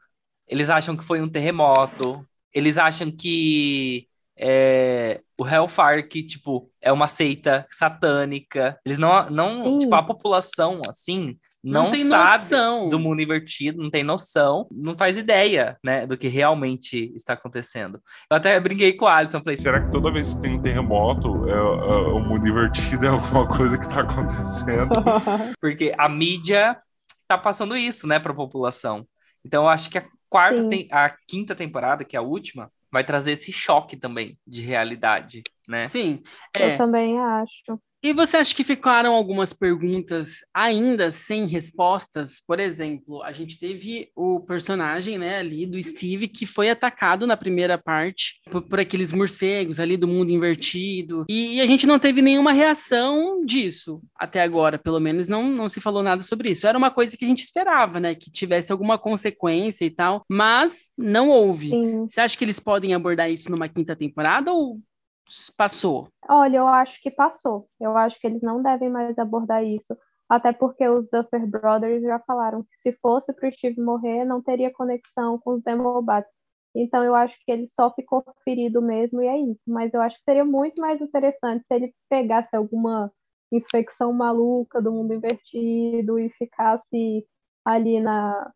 [0.47, 6.91] eles acham que foi um terremoto, eles acham que é, o Hellfire que tipo é
[6.91, 8.79] uma seita satânica.
[8.85, 9.77] Eles não não Sim.
[9.79, 12.87] tipo a população assim Não não, tem sabe noção.
[12.87, 18.01] do mundo invertido, não tem noção, não faz ideia, né, do que realmente está acontecendo.
[18.31, 21.49] Eu até brinquei com o Alisson, falei, Será que toda vez que tem um terremoto,
[21.49, 24.89] é, é, o mundo invertido é alguma coisa que tá acontecendo?
[25.59, 26.77] porque a mídia
[27.27, 29.05] tá passando isso, né, para a população.
[29.43, 33.03] Então eu acho que a quarta, tem, a quinta temporada, que é a última, vai
[33.03, 35.43] trazer esse choque também de realidade.
[35.67, 35.85] Né?
[35.85, 36.21] Sim.
[36.55, 36.77] Eu É.
[36.77, 37.79] também acho.
[38.03, 42.39] E você acha que ficaram algumas perguntas ainda sem respostas?
[42.45, 47.35] Por exemplo, a gente teve o personagem, né, ali do Steve que foi atacado na
[47.35, 51.25] primeira parte por, por aqueles morcegos ali do mundo invertido.
[51.27, 55.67] E, e a gente não teve nenhuma reação disso até agora, pelo menos não, não
[55.67, 56.67] se falou nada sobre isso.
[56.67, 60.93] Era uma coisa que a gente esperava, né, que tivesse alguma consequência e tal, mas
[60.95, 61.71] não houve.
[61.71, 62.07] Sim.
[62.07, 64.79] Você acha que eles podem abordar isso numa quinta temporada ou
[65.55, 66.07] passou?
[66.29, 67.67] Olha, eu acho que passou.
[67.79, 69.97] Eu acho que eles não devem mais abordar isso.
[70.29, 74.41] Até porque os Duffer Brothers já falaram que se fosse para o Steve morrer, não
[74.41, 76.29] teria conexão com os Demobats.
[76.75, 79.61] Então eu acho que ele só ficou ferido mesmo e é isso.
[79.65, 83.11] Mas eu acho que seria muito mais interessante se ele pegasse alguma
[83.51, 87.25] infecção maluca do mundo invertido e ficasse
[87.65, 88.51] ali na,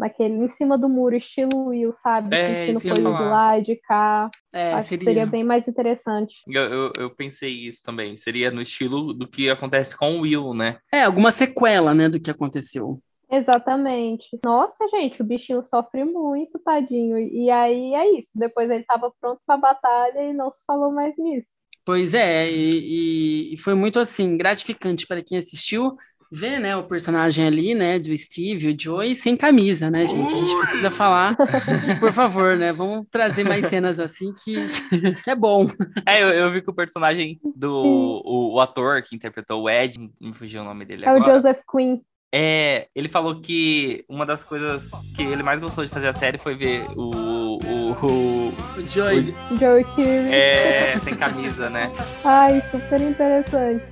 [0.00, 2.36] naquele, em cima do muro, estilo Will, sabe?
[2.36, 3.30] É, Sentindo coisas de falar.
[3.30, 4.30] lá e de cá.
[4.52, 4.98] É, acho seria.
[4.98, 6.34] que seria bem mais interessante.
[6.46, 8.16] Eu, eu, eu pensei isso também.
[8.16, 10.78] Seria no estilo do que acontece com o Will, né?
[10.92, 13.00] É, alguma sequela, né, do que aconteceu.
[13.30, 14.26] Exatamente.
[14.44, 17.16] Nossa, gente, o bichinho sofre muito, tadinho.
[17.18, 18.30] E aí é isso.
[18.34, 21.48] Depois ele estava pronto para a batalha e não se falou mais nisso.
[21.84, 25.96] Pois é, e, e- e foi muito assim, gratificante para quem assistiu
[26.32, 30.32] ver, né, o personagem ali, né, do Steve, o Joey, sem camisa, né, gente?
[30.32, 31.36] A gente precisa falar,
[31.98, 32.72] por favor, né?
[32.72, 34.54] Vamos trazer mais cenas assim que,
[35.24, 35.66] que é bom.
[36.06, 37.72] É, eu, eu vi que o personagem do
[38.24, 41.34] o, o ator que interpretou o Ed, me fugiu o nome dele É o agora.
[41.36, 41.98] Joseph Quinn.
[42.32, 46.38] É, ele falou que uma das coisas que ele mais gostou de fazer a série
[46.38, 47.10] foi ver o,
[47.56, 49.34] o, o O Joey.
[49.58, 50.32] Joey Keery.
[50.32, 51.90] é, sem camisa, né?
[52.24, 53.84] Ai, super interessante.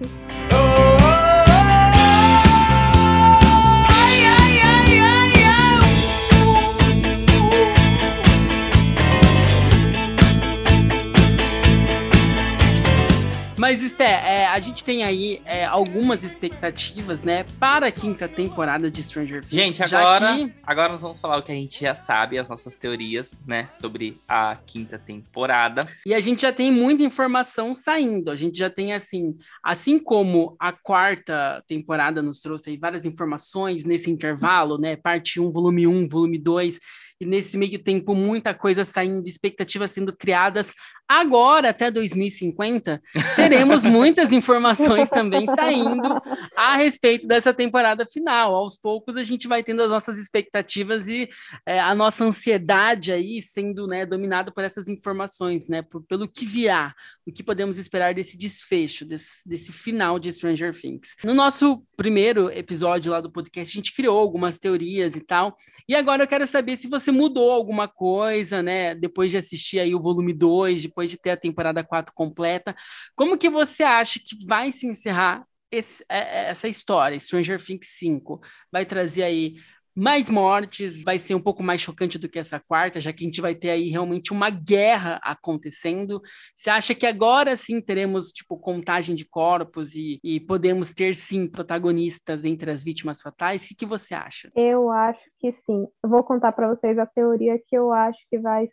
[13.59, 18.88] Mas, Esté, é, a gente tem aí é, algumas expectativas, né, para a quinta temporada
[18.88, 19.53] de Stranger Things.
[19.53, 22.77] Gente, agora, que- agora nós vamos falar o que a gente já sabe, as nossas
[22.77, 25.85] teorias, né, sobre a quinta temporada.
[26.07, 28.31] E a gente já tem muita informação saindo.
[28.31, 33.85] A gente já tem, assim, assim como a quarta temporada nos trouxe aí várias informações
[33.85, 34.94] nesse intervalo, né?
[34.94, 36.79] Parte 1, volume 1, volume 2,
[37.21, 40.73] e nesse meio tempo muita coisa saindo, expectativas sendo criadas.
[41.09, 43.03] Agora, até 2050,
[43.35, 46.21] teremos muitas informações também saindo
[46.55, 48.55] a respeito dessa temporada final.
[48.55, 51.29] Aos poucos a gente vai tendo as nossas expectativas e
[51.64, 55.81] é, a nossa ansiedade aí sendo né, dominada por essas informações, né?
[55.81, 56.94] por- pelo que virá,
[57.27, 61.16] o que podemos esperar desse desfecho, desse, desse final de Stranger Things.
[61.25, 65.55] No nosso primeiro episódio lá do podcast, a gente criou algumas teorias e tal.
[65.88, 68.94] E agora eu quero saber se você mudou alguma coisa, né?
[68.94, 72.75] Depois de assistir aí o volume 2, depois de ter a temporada 4 completa.
[73.15, 77.87] Como que você acha que vai se encerrar esse- é- é- essa história, Stranger Things
[77.99, 78.41] 5?
[78.73, 79.55] Vai trazer aí
[79.95, 83.27] mais mortes, vai ser um pouco mais chocante do que essa quarta, já que a
[83.27, 86.21] gente vai ter aí realmente uma guerra acontecendo.
[86.55, 91.49] Você acha que agora sim teremos, tipo, contagem de corpos e, e podemos ter, sim,
[91.49, 93.65] protagonistas entre as vítimas fatais?
[93.65, 94.51] O que, que você acha?
[94.55, 95.87] Eu acho que sim.
[96.03, 98.69] Eu vou contar para vocês a teoria que eu acho que vai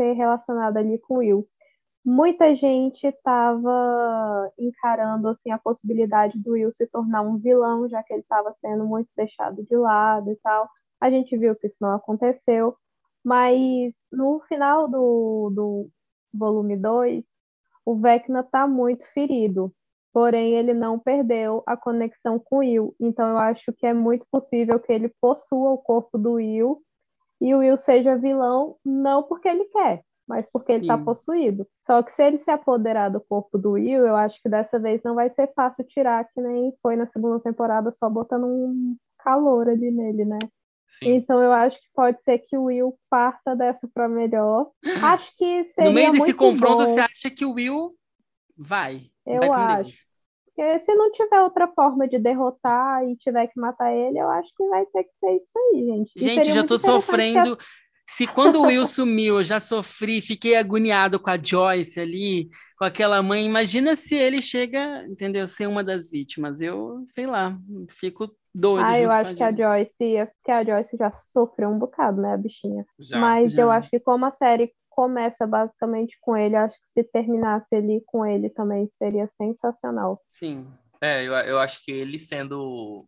[0.00, 1.48] ser relacionada ali com o Will.
[2.10, 8.14] Muita gente estava encarando assim a possibilidade do Will se tornar um vilão, já que
[8.14, 10.70] ele estava sendo muito deixado de lado e tal.
[10.98, 12.74] A gente viu que isso não aconteceu,
[13.22, 15.90] mas no final do, do
[16.32, 17.22] volume 2,
[17.84, 19.70] o Vecna está muito ferido.
[20.10, 22.96] Porém, ele não perdeu a conexão com o Will.
[22.98, 26.80] Então, eu acho que é muito possível que ele possua o corpo do Will
[27.38, 31.04] e o Will seja vilão, não porque ele quer, mas porque ele está Sim.
[31.04, 31.66] possuído.
[31.86, 35.02] Só que se ele se apoderar do corpo do Will, eu acho que dessa vez
[35.02, 39.68] não vai ser fácil tirar, que nem foi na segunda temporada, só botando um calor
[39.68, 40.38] ali nele, né?
[40.86, 41.14] Sim.
[41.14, 44.70] Então eu acho que pode ser que o Will parta dessa para melhor.
[45.16, 46.84] Acho que seria no meio desse muito confronto, bom.
[46.84, 47.94] você acha que o Will
[48.56, 49.02] vai?
[49.26, 49.98] Eu vai acho.
[50.46, 54.48] Porque se não tiver outra forma de derrotar e tiver que matar ele, eu acho
[54.56, 56.12] que vai ter que ser isso aí, gente.
[56.16, 57.56] Gente, já tô sofrendo.
[58.10, 62.86] Se quando o Will sumiu, eu já sofri, fiquei agoniado com a Joyce ali, com
[62.86, 63.44] aquela mãe.
[63.44, 66.62] Imagina se ele chega, entendeu, ser uma das vítimas.
[66.62, 67.54] Eu, sei lá,
[67.90, 68.86] fico doido.
[68.86, 69.92] Ah, eu acho com que a Joyce,
[70.34, 72.86] porque a Joyce já sofreu um bocado, né, a bichinha.
[72.98, 73.18] Já.
[73.18, 73.60] Mas já.
[73.60, 78.02] eu acho que como a série começa basicamente com ele, acho que se terminasse ali
[78.06, 80.18] com ele também seria sensacional.
[80.26, 80.66] Sim.
[80.98, 83.06] É, eu, eu acho que ele sendo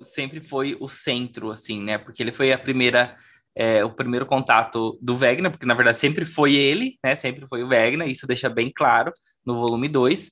[0.00, 1.98] sempre foi o centro, assim, né?
[1.98, 3.16] Porque ele foi a primeira
[3.56, 7.14] é, o primeiro contato do Vegna, porque na verdade sempre foi ele, né?
[7.14, 9.10] Sempre foi o Vegna, isso deixa bem claro
[9.44, 10.30] no volume 2,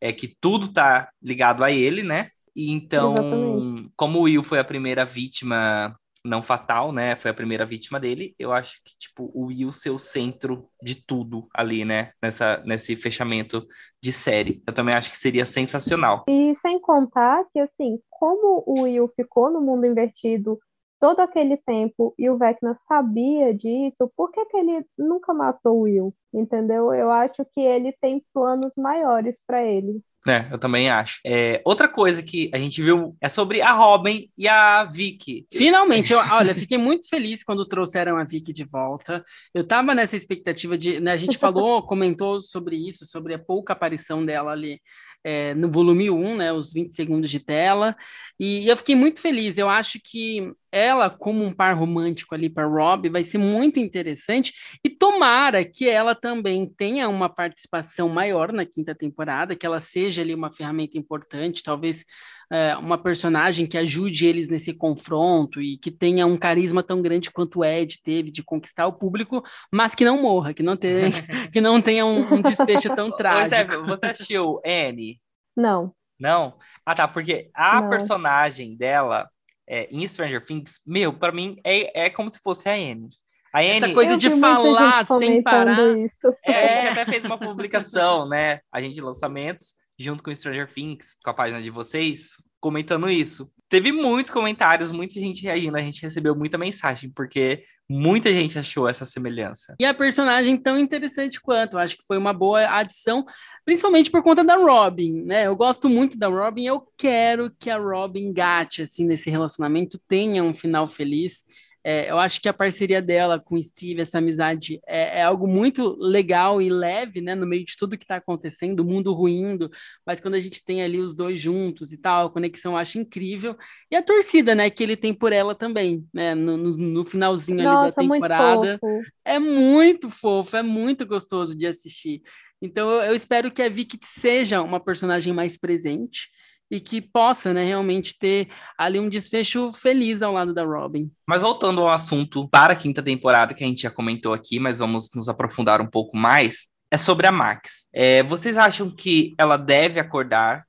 [0.00, 2.30] é que tudo tá ligado a ele, né?
[2.54, 3.90] E então, Exatamente.
[3.96, 7.16] como o Will foi a primeira vítima não fatal, né?
[7.16, 8.34] Foi a primeira vítima dele.
[8.38, 12.12] Eu acho que, tipo, o Will ser o centro de tudo ali, né?
[12.22, 13.66] Nessa, nesse fechamento
[14.02, 14.62] de série.
[14.66, 16.24] Eu também acho que seria sensacional.
[16.28, 20.58] E sem contar que, assim, como o Will ficou no mundo invertido
[21.00, 25.82] todo aquele tempo e o Vecna sabia disso, por que que ele nunca matou o
[25.82, 26.14] Will?
[26.32, 26.92] Entendeu?
[26.92, 30.02] Eu acho que ele tem planos maiores para ele.
[30.26, 31.20] É, eu também acho.
[31.24, 35.46] É, outra coisa que a gente viu é sobre a Robin e a Vicky.
[35.52, 39.22] Finalmente, eu, olha, fiquei muito feliz quando trouxeram a Vicky de volta.
[39.52, 40.98] Eu tava nessa expectativa de.
[40.98, 44.80] Né, a gente falou, comentou sobre isso, sobre a pouca aparição dela ali
[45.24, 46.52] é, no volume 1, né?
[46.52, 47.96] Os 20 segundos de tela.
[48.38, 49.56] E, eu fiquei muito feliz.
[49.56, 54.52] Eu acho que ela, como um par romântico ali para Rob, vai ser muito interessante.
[54.84, 60.20] E tomara que ela também tenha uma participação maior na quinta temporada, que ela seja
[60.20, 62.04] ali uma ferramenta importante, talvez
[62.50, 67.30] é, uma personagem que ajude eles nesse confronto e que tenha um carisma tão grande
[67.30, 71.08] quanto o Ed teve de conquistar o público, mas que não morra, que não tenha,
[71.52, 73.72] que não tenha um, um desfecho tão trágico.
[73.72, 75.20] Steph, você assistiu Anne?
[75.56, 75.92] Não.
[76.18, 76.54] Não?
[76.86, 77.90] Ah, tá, porque a Não.
[77.90, 79.28] personagem dela
[79.68, 83.08] é, em Stranger Things, meu, pra mim é, é como se fosse a Anne.
[83.52, 85.78] A Essa Anne, coisa Eu de falar sem parar.
[85.96, 86.36] Isso.
[86.44, 86.80] é, a É.
[86.80, 88.58] gente até fez uma publicação, né?
[88.72, 92.30] A gente de lançamentos, junto com Stranger Things, com a página de vocês,
[92.60, 93.50] comentando isso.
[93.68, 98.88] Teve muitos comentários, muita gente reagindo, a gente recebeu muita mensagem, porque muita gente achou
[98.88, 99.74] essa semelhança.
[99.78, 101.76] E a personagem tão interessante quanto.
[101.76, 103.24] Acho que foi uma boa adição,
[103.64, 105.46] principalmente por conta da Robin, né?
[105.46, 110.42] Eu gosto muito da Robin, eu quero que a Robin gate, assim, nesse relacionamento, tenha
[110.42, 111.44] um final feliz.
[111.84, 115.46] É, eu acho que a parceria dela com o Steve, essa amizade, é, é algo
[115.46, 117.34] muito legal e leve, né?
[117.34, 119.70] No meio de tudo que tá acontecendo, o mundo ruindo,
[120.06, 122.98] mas quando a gente tem ali os dois juntos e tal, a conexão eu acho
[122.98, 123.54] incrível.
[123.90, 126.34] E a torcida, né, que ele tem por ela também, né?
[126.34, 128.78] No, no, no finalzinho ali da Nossa, muito temporada.
[128.78, 129.02] fofo.
[129.22, 132.22] É muito fofo, é muito gostoso de assistir.
[132.62, 136.28] Então eu, eu espero que a Vicky seja uma personagem mais presente
[136.74, 141.10] e que possa, né, realmente ter ali um desfecho feliz ao lado da Robin.
[141.26, 144.78] Mas voltando ao assunto para a quinta temporada, que a gente já comentou aqui, mas
[144.78, 147.88] vamos nos aprofundar um pouco mais, é sobre a Max.
[147.92, 150.64] É, vocês acham que ela deve acordar?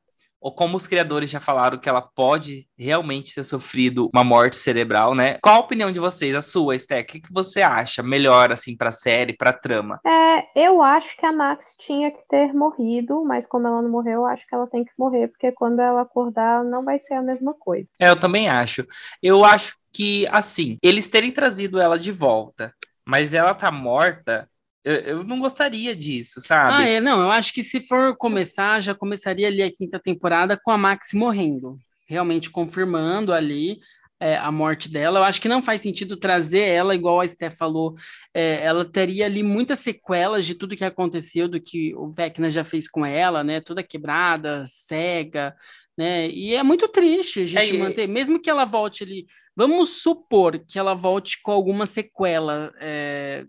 [0.45, 5.15] Ou como os criadores já falaram que ela pode realmente ter sofrido uma morte cerebral,
[5.15, 5.39] né?
[5.41, 6.99] Qual a opinião de vocês, a sua, Sté?
[7.01, 9.99] O que, que você acha melhor, assim, pra série, pra trama?
[10.05, 14.19] É, eu acho que a Max tinha que ter morrido, mas como ela não morreu,
[14.19, 17.23] eu acho que ela tem que morrer, porque quando ela acordar não vai ser a
[17.23, 17.88] mesma coisa.
[17.99, 18.86] É, eu também acho.
[19.23, 22.71] Eu acho que, assim, eles terem trazido ela de volta,
[23.03, 24.47] mas ela tá morta,
[24.85, 26.73] eu, eu não gostaria disso, sabe?
[26.73, 30.55] Ah, é, não, eu acho que se for começar, já começaria ali a quinta temporada
[30.63, 33.79] com a Max morrendo, realmente confirmando ali
[34.19, 35.19] é, a morte dela.
[35.19, 37.95] Eu acho que não faz sentido trazer ela, igual a Steph falou,
[38.31, 42.63] é, ela teria ali muitas sequelas de tudo que aconteceu, do que o Vecna já
[42.63, 43.59] fez com ela, né?
[43.59, 45.55] Toda quebrada, cega,
[45.97, 46.29] né?
[46.29, 49.25] E é muito triste a gente É, manter, mesmo que ela volte ali.
[49.55, 52.71] Vamos supor que ela volte com alguma sequela.
[52.79, 53.45] é,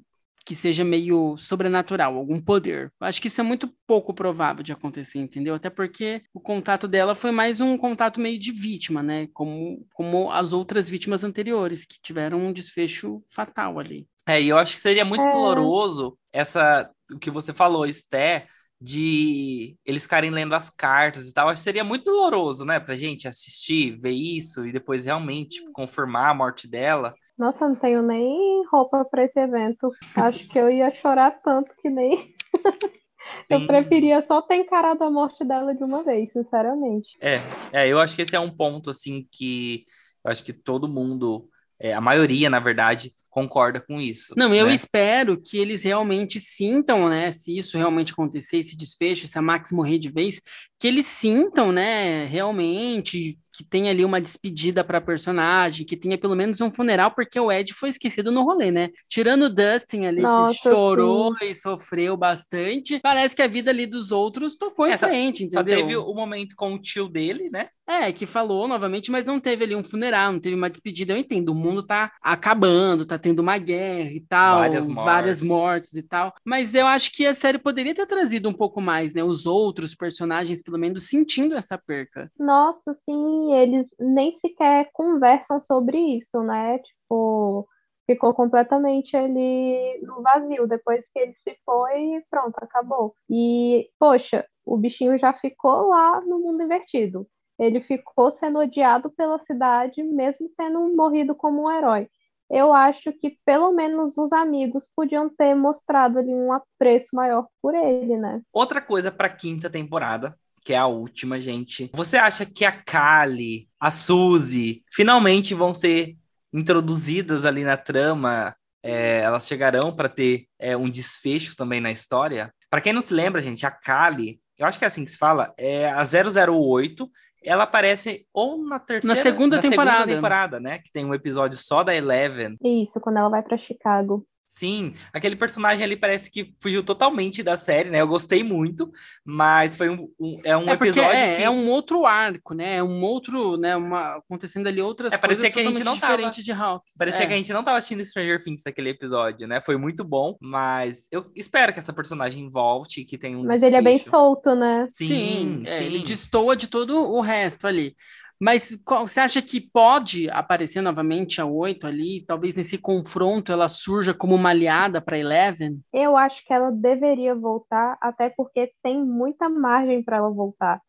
[0.47, 2.93] que seja meio sobrenatural, algum poder.
[3.01, 5.55] Eu Acho que isso é muito pouco provável de acontecer, entendeu?
[5.57, 9.27] Até porque o contato dela foi mais um contato meio de vítima, né?
[9.35, 14.07] Como, como as outras vítimas anteriores, que tiveram um desfecho fatal ali.
[14.29, 15.31] É, e eu acho que seria muito É.
[15.33, 18.47] doloroso essa, o que você falou, Esté,
[18.81, 21.49] de eles ficarem lendo as cartas e tal.
[21.49, 26.31] Acho que seria muito doloroso, né, pra gente assistir, ver isso e depois realmente confirmar
[26.31, 27.15] a morte dela.
[27.38, 29.90] Nossa, eu não tenho nem roupa para esse evento.
[30.16, 32.35] Acho que eu ia chorar tanto que nem.
[33.51, 37.09] Eu preferia só ter encarado a morte dela de uma vez, sinceramente.
[37.20, 37.40] É,
[37.72, 39.85] é, eu acho que esse é um ponto, assim, que
[40.25, 44.33] eu acho que todo mundo, é, a maioria, na verdade, concorda com isso.
[44.37, 44.75] Não, eu né?
[44.75, 47.31] espero que eles realmente sintam, né?
[47.33, 50.40] Se isso realmente acontecer, esse desfecho, se a Max morrer de vez,
[50.79, 52.27] que eles sintam, né?
[52.27, 57.12] Realmente, que tenha ali uma despedida para a personagem, que tenha pelo menos um funeral,
[57.15, 58.91] porque o Ed foi esquecido no rolê, né?
[59.09, 63.87] Tirando o Dustin ali, Nossa, que chorou e sofreu bastante, parece que a vida ali
[63.87, 65.79] dos outros tocou em É, só- frente, Só entendeu?
[65.79, 67.71] teve o momento com o tio dele, né?
[67.89, 71.12] É, que falou novamente, mas não teve ali um funeral, não teve uma despedida.
[71.12, 75.41] Eu entendo, o mundo tá acabando, tá tendo uma guerra e tal, Várias várias mortes.
[75.41, 76.35] mortes e tal.
[76.45, 79.23] Mas eu acho que a série poderia ter trazido um pouco mais, né?
[79.23, 82.31] Os outros personagens, pelo menos, sentindo essa perca.
[82.39, 86.79] Nossa, sim, eles nem sequer conversam sobre isso, né?
[86.81, 87.67] Tipo,
[88.05, 90.67] ficou completamente ali no vazio.
[90.67, 93.15] Depois que ele se foi, pronto, acabou.
[93.31, 97.27] E, poxa, o bichinho já ficou lá no mundo invertido.
[97.59, 102.09] Ele ficou sendo odiado pela cidade, mesmo tendo morrido como um herói.
[102.51, 107.75] Eu acho que pelo menos os amigos podiam ter mostrado ali um apreço maior por
[107.75, 108.41] ele, né?
[108.53, 111.89] Outra coisa pra quinta temporada, que é a última, gente.
[111.95, 116.17] Você acha que a Kali, a Suzy, finalmente vão ser
[116.53, 118.53] introduzidas ali na trama?
[118.83, 122.53] É, elas chegarão para ter é, um desfecho também na história?
[122.69, 125.17] Para quem não se lembra, gente, a Kali, eu acho que é assim que se
[125.17, 127.09] fala, é a 008.
[127.45, 129.99] Ela aparece ou na terceira, segunda temporada.
[129.99, 130.81] segunda temporada, né?
[130.81, 132.57] Que tem um episódio só da Eleven.
[132.61, 134.27] Isso, quando ela vai para Chicago.
[134.49, 138.01] Sim, aquele personagem ali parece que fugiu totalmente da série, né?
[138.01, 138.90] Eu gostei muito,
[139.24, 142.76] mas foi um, um- é um É episódio é, que é um outro arco, né?
[142.76, 143.76] É um outro, né?
[143.76, 146.94] Uma, acontecendo ali outras É, parecia coisas que a gente não tava- diferentes de Hawks.
[146.97, 147.26] parecia é.
[147.26, 149.61] que a gente não tava assistindo Stranger Things naquele episódio, né?
[149.61, 153.76] Foi muito bom, mas eu espero que essa personagem volte, que tenha um Mas ele
[153.76, 154.11] é bem desfecho.
[154.16, 154.88] solto, né?
[154.92, 155.84] Sim, Sim, é, sim.
[155.84, 157.94] ele destoa de todo o resto ali.
[158.41, 162.24] Mas você acha que pode aparecer novamente a 8 ali?
[162.26, 165.80] Talvez nesse confronto ela surja como uma aliada para Eleven?
[165.93, 170.80] Eu acho que ela deveria voltar, até porque tem muita margem para ela voltar.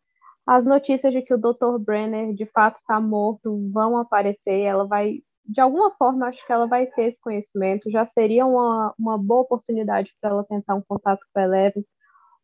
[0.45, 1.77] As notícias de que o Dr.
[1.79, 6.67] Brenner de fato está morto vão aparecer, ela vai, de alguma forma, acho que ela
[6.67, 7.91] vai ter esse conhecimento.
[7.91, 11.85] Já seria uma, uma boa oportunidade para ela tentar um contato com a Eleven.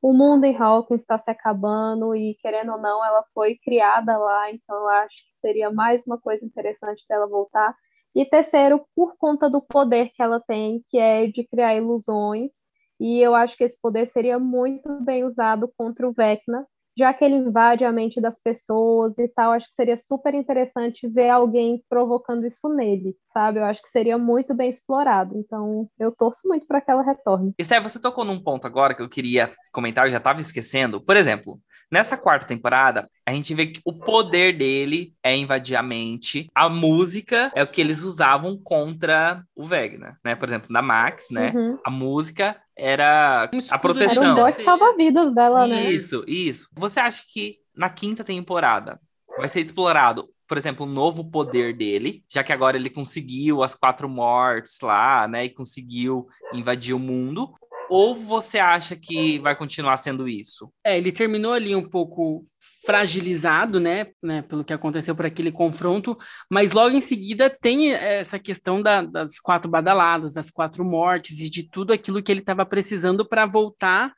[0.03, 4.51] O mundo em Hawkins está se acabando e, querendo ou não, ela foi criada lá,
[4.51, 7.73] então eu acho que seria mais uma coisa interessante dela voltar.
[8.13, 12.51] E terceiro, por conta do poder que ela tem, que é de criar ilusões,
[12.99, 16.67] e eu acho que esse poder seria muito bem usado contra o Vecna,
[16.97, 19.51] já que ele invade a mente das pessoas e tal.
[19.51, 23.59] Acho que seria super interessante ver alguém provocando isso nele, sabe?
[23.59, 25.37] Eu acho que seria muito bem explorado.
[25.37, 27.53] Então, eu torço muito para que ela retorne.
[27.57, 31.03] Esté, você tocou num ponto agora que eu queria comentar, eu já estava esquecendo.
[31.03, 31.59] Por exemplo,
[31.93, 36.49] nessa quarta temporada, a gente vê que o poder dele é invadir a mente.
[36.55, 40.33] A música é o que eles usavam contra o Vegna, né?
[40.33, 41.51] Por exemplo, na Max, né?
[41.55, 41.77] Uhum.
[41.85, 44.35] A música era Um a de Era um proteção.
[44.35, 45.91] bote salva-vidas dela, né?
[45.91, 46.67] Isso, isso.
[46.75, 48.99] Você acha que na quinta temporada
[49.37, 53.75] vai ser explorado, por exemplo, um novo poder dele, já que agora ele conseguiu as
[53.75, 55.45] quatro mortes lá, né?
[55.45, 57.53] E conseguiu invadir o mundo?
[57.95, 60.73] Ou você acha que vai continuar sendo isso?
[60.83, 62.43] É, ele terminou ali um pouco
[62.83, 66.17] fragilizado, né, né, pelo que aconteceu por aquele confronto,
[66.49, 71.51] mas logo em seguida tem essa questão da- das quatro badaladas, das quatro mortes e
[71.51, 74.11] de tudo aquilo que ele estava precisando para voltar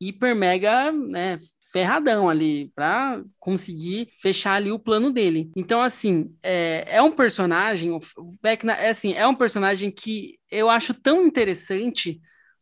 [0.00, 1.38] hiper mega, né,
[1.72, 5.52] ferradão ali para conseguir fechar ali o plano dele.
[5.56, 8.00] Então, assim, é, é um personagem, o
[8.44, 12.20] é assim, é um personagem que eu acho tão interessante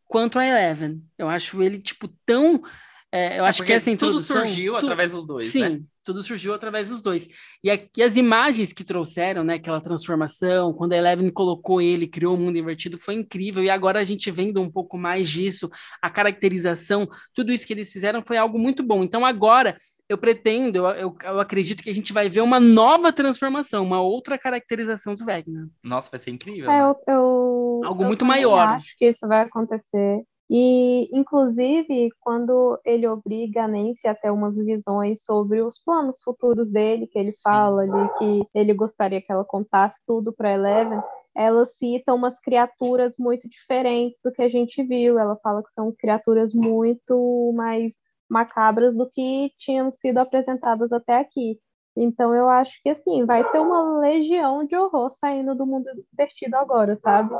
[0.08, 1.04] quanto a Eleven.
[1.18, 2.62] Eu acho ele, tipo, tão.
[3.10, 4.36] É, eu acho que essa tudo introdução.
[4.44, 5.80] surgiu tu- através dos dois, Sim, né?
[6.04, 7.26] tudo surgiu através dos dois.
[7.64, 12.34] E, aqui as imagens que trouxeram, né, aquela transformação, quando a Eleven colocou ele, criou
[12.34, 13.62] o mundo invertido, foi incrível.
[13.62, 15.70] E agora a gente vendo um pouco mais disso,
[16.02, 19.02] a caracterização, tudo isso que eles fizeram foi algo muito bom.
[19.02, 19.76] Então agora
[20.08, 24.00] eu pretendo, eu, eu, eu acredito que a gente vai ver uma nova transformação, uma
[24.00, 25.68] outra caracterização do Vecna.
[25.82, 26.70] Nossa, vai ser incrível.
[26.70, 26.82] É, né?
[26.82, 28.68] eu, eu- Algo eu muito maior.
[28.68, 30.22] Acho que isso vai acontecer.
[30.50, 36.70] E, inclusive, quando ele obriga a Nancy a ter umas visões sobre os planos futuros
[36.70, 37.40] dele, que ele Sim.
[37.42, 41.00] fala ali que ele gostaria que ela contasse tudo para Eleven,
[41.36, 45.18] ela cita umas criaturas muito diferentes do que a gente viu.
[45.18, 47.92] Ela fala que são criaturas muito mais
[48.28, 51.58] macabras do que tinham sido apresentadas até aqui.
[52.02, 56.56] Então eu acho que assim, vai ter uma legião de horror saindo do mundo invertido
[56.56, 57.34] agora, sabe?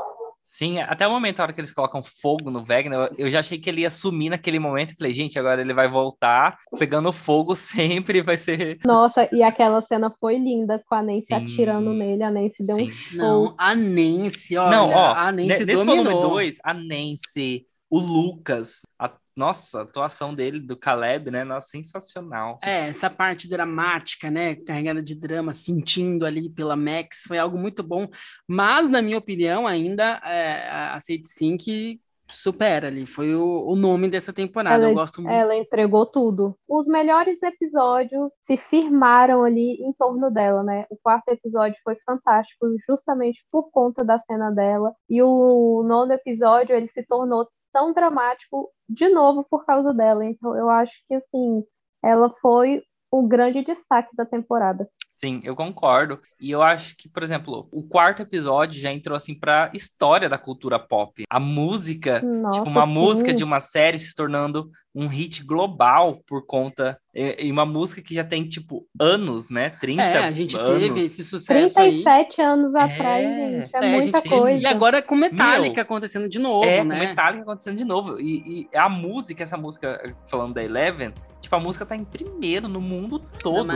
[0.51, 3.59] Sim, até o momento, a hora que eles colocam fogo no Vegna, eu, já achei
[3.59, 4.95] que ele ia sumir naquele momento.
[4.97, 8.79] Falei, gente, agora ele vai voltar pegando fogo sempre, vai ser.
[8.83, 11.35] Nossa, e aquela cena foi linda com a Nancy Sim.
[11.35, 12.23] atirando nele.
[12.23, 12.91] A Nancy deu um Sim.
[13.13, 16.29] Não, a Nancy, olha, Não, ó, a Nancy nesse volume dominou.
[16.31, 21.43] 2, a Nancy, o Lucas, a, nossa, a atuação dele, do Caleb, né?
[21.43, 22.59] Nossa, sensacional.
[22.61, 27.81] É, essa parte dramática, né, carregada de drama, sentindo ali pela Max, foi algo muito
[27.81, 28.07] bom.
[28.47, 31.99] Mas, na minha opinião, ainda é, a Sage Sink
[32.31, 33.07] supera ali.
[33.07, 34.75] Foi o, o nome dessa temporada.
[34.75, 35.33] Ela- Eu gosto muito.
[35.33, 36.55] Ela entregou tudo.
[36.67, 40.85] Os melhores episódios se firmaram ali em torno dela, né?
[40.91, 44.93] O quarto episódio foi fantástico, justamente por conta da cena dela.
[45.09, 50.25] E o nono episódio, ele se tornou tão dramático de novo por causa dela.
[50.25, 51.63] Então, eu acho que, assim,
[52.03, 54.89] ela foi o grande destaque da temporada.
[55.19, 56.17] Sim, eu concordo.
[56.39, 60.37] E eu acho que, por exemplo, o quarto episódio já entrou assim pra história da
[60.37, 61.23] cultura pop.
[61.29, 62.93] A música, Nossa, tipo, uma sim.
[62.93, 66.97] música de uma série se tornando um hit global por conta.
[67.13, 69.71] E uma música que já tem, tipo, anos, né?
[69.71, 70.79] 30 É, a gente anos.
[70.79, 72.01] teve esse sucesso aí.
[72.01, 73.49] 37 anos atrás, É.
[73.61, 73.75] gente.
[73.75, 74.57] É, É, muita gente- coisa.
[74.61, 76.95] E agora com Metallica Meu, acontecendo de novo, É, né?
[76.95, 78.17] o Metallica acontecendo de novo.
[78.21, 82.69] E, e a música, essa música, falando da Eleven, tipo, a música tá em primeiro
[82.69, 83.67] no mundo Da todo.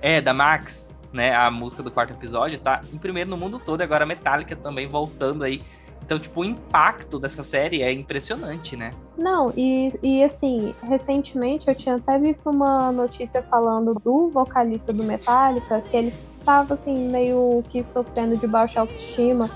[0.00, 1.34] É, da Max, né?
[1.34, 3.80] A música do quarto episódio tá em primeiro no mundo todo.
[3.80, 5.62] Agora a Metallica também voltando aí.
[6.02, 8.92] Então, tipo, o impacto dessa série é impressionante, né?
[9.16, 15.04] Não, e, e assim, recentemente eu tinha até visto uma notícia falando do vocalista do
[15.04, 19.48] Metallica, que ele estava assim, meio que sofrendo de baixa autoestima,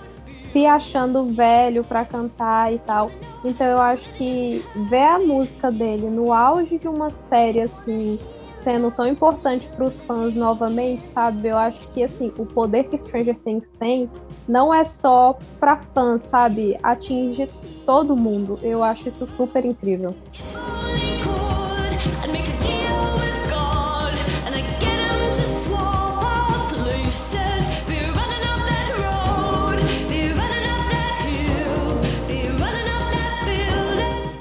[0.52, 3.10] se achando velho pra cantar e tal.
[3.44, 8.20] Então eu acho que ver a música dele no auge de uma série assim,
[8.64, 11.48] sendo tão importante para os fãs novamente, sabe?
[11.48, 14.10] Eu acho que assim, o poder que Stranger Things tem
[14.48, 16.76] não é só para fãs, sabe?
[16.82, 17.48] Atinge
[17.84, 18.58] todo mundo.
[18.62, 20.14] Eu acho isso super incrível.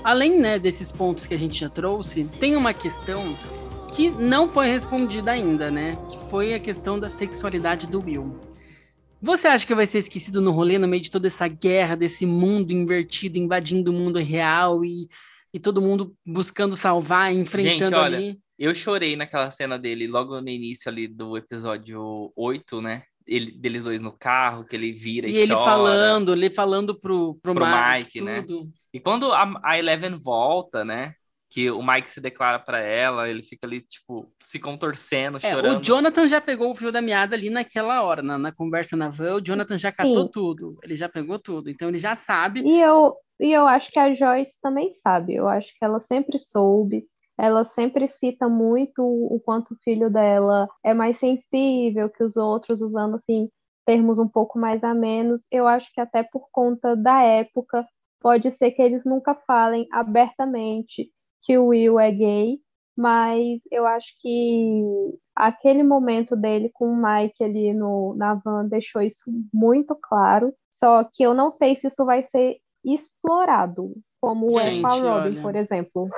[0.04, 3.36] Além né, desses pontos que a gente já trouxe, tem uma questão
[3.96, 5.96] que não foi respondida ainda, né?
[6.10, 8.40] Que foi a questão da sexualidade do Will.
[9.22, 12.26] Você acha que vai ser esquecido no rolê no meio de toda essa guerra, desse
[12.26, 15.08] mundo invertido, invadindo o mundo real e,
[15.54, 18.40] e todo mundo buscando salvar, enfrentando Gente, olha, ali?
[18.60, 23.04] Eu chorei naquela cena dele, logo no início ali do episódio 8, né?
[23.26, 25.66] Ele, deles dois no carro, que ele vira e, E ele chora.
[25.66, 28.46] falando, ele falando pro, pro, Pro Mike, Mike, né?
[28.94, 31.14] E quando a, a Eleven volta, né?
[31.54, 35.78] Que o Mike se declara pra ela, ele fica ali, tipo, se contorcendo, É, chorando.
[35.78, 39.10] o Jonathan já pegou o fio da meada ali naquela hora, na, na conversa na
[39.10, 40.32] van, o Jonathan já catou Sim.
[40.34, 42.62] tudo, ele já pegou tudo, então ele já sabe.
[42.62, 45.36] E eu, e eu acho que a Joyce também sabe.
[45.36, 47.06] Eu acho que ela sempre soube.
[47.38, 52.82] Ela sempre cita muito o quanto o filho dela é mais sensível que os outros,
[52.82, 53.50] usando assim
[53.86, 55.42] termos um pouco mais amenos.
[55.52, 57.86] Eu acho que até por conta da época,
[58.22, 61.12] pode ser que eles nunca falem abertamente
[61.44, 62.60] que o Will é gay,
[62.98, 64.84] mas eu acho que
[65.36, 69.24] aquele momento dele com o Mike ali no, na van deixou isso
[69.54, 70.54] muito claro.
[70.70, 75.02] Só que eu não sei se isso vai ser explorado, como é com a Gente,
[75.02, 75.42] Robin, olha.
[75.42, 76.10] por exemplo.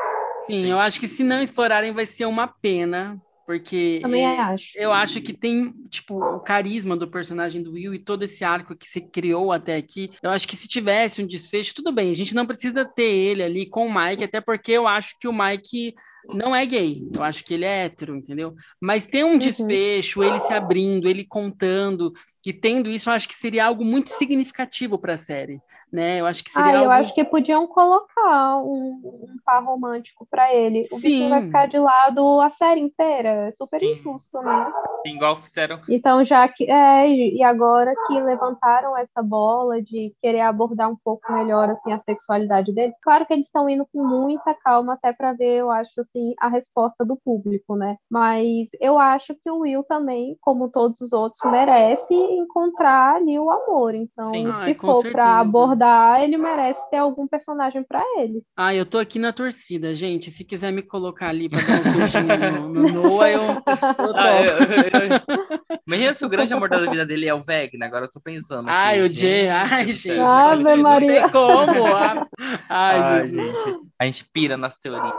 [0.46, 0.68] Sim, Sim.
[0.68, 4.66] eu acho que se não explorarem vai ser uma pena, porque Também acho.
[4.76, 8.76] eu acho que tem, tipo, o carisma do personagem do Will e todo esse arco
[8.76, 10.12] que se criou até aqui.
[10.22, 13.44] Eu acho que se tivesse um desfecho, tudo bem, a gente não precisa ter ele
[13.44, 15.94] ali com o Mike, até porque eu acho que o Mike
[16.34, 18.54] não é gay, eu acho que ele é hétero, entendeu?
[18.82, 22.12] Mas ter um desfecho, ele se abrindo, ele contando
[22.46, 25.60] e tendo isso, eu acho que seria algo muito significativo para a série,
[25.92, 26.20] né?
[26.20, 30.28] Eu acho que seria Ah, eu algo acho que podiam colocar um, um par romântico
[30.30, 30.82] pra ele.
[30.92, 31.48] O bichinho vai Sim.
[31.48, 33.30] ficar de lado a série inteira.
[33.48, 33.94] É super Sim.
[34.00, 34.72] injusto, né?
[35.06, 35.82] Igual fizeram.
[35.90, 36.70] Então, já que.
[36.70, 42.00] É, e agora que levantaram essa bola de querer abordar um pouco melhor assim, a
[42.00, 45.92] sexualidade dele, claro que eles estão indo com muita calma até para ver, eu acho,
[46.02, 47.98] assim, a resposta do público, né?
[48.10, 53.50] Mas eu acho que o Will também, como todos os outros, merece encontrar ali o
[53.52, 53.94] amor.
[53.96, 54.48] Então, Sim.
[54.66, 58.42] Se com for para abordar, ele merece ter algum personagem para ele.
[58.58, 60.32] Ah, eu tô aqui na torcida, gente.
[60.32, 64.14] Se quiser me colocar ali pra dar uns beijinhos no, no Noah, eu, eu topo.
[64.16, 67.86] Ah, eu- eu- eu- Imagina se o grande amor da vida dele é o Vegna,
[67.86, 68.68] agora eu tô pensando.
[68.68, 70.20] aqui, Ai, o gente Jay, ai, gente.
[70.20, 71.22] Ave não Maria.
[71.22, 71.86] tem como.
[71.96, 72.28] ah.
[72.70, 73.80] Ai, Ai, gente.
[74.00, 75.14] A gente pira nas teorias?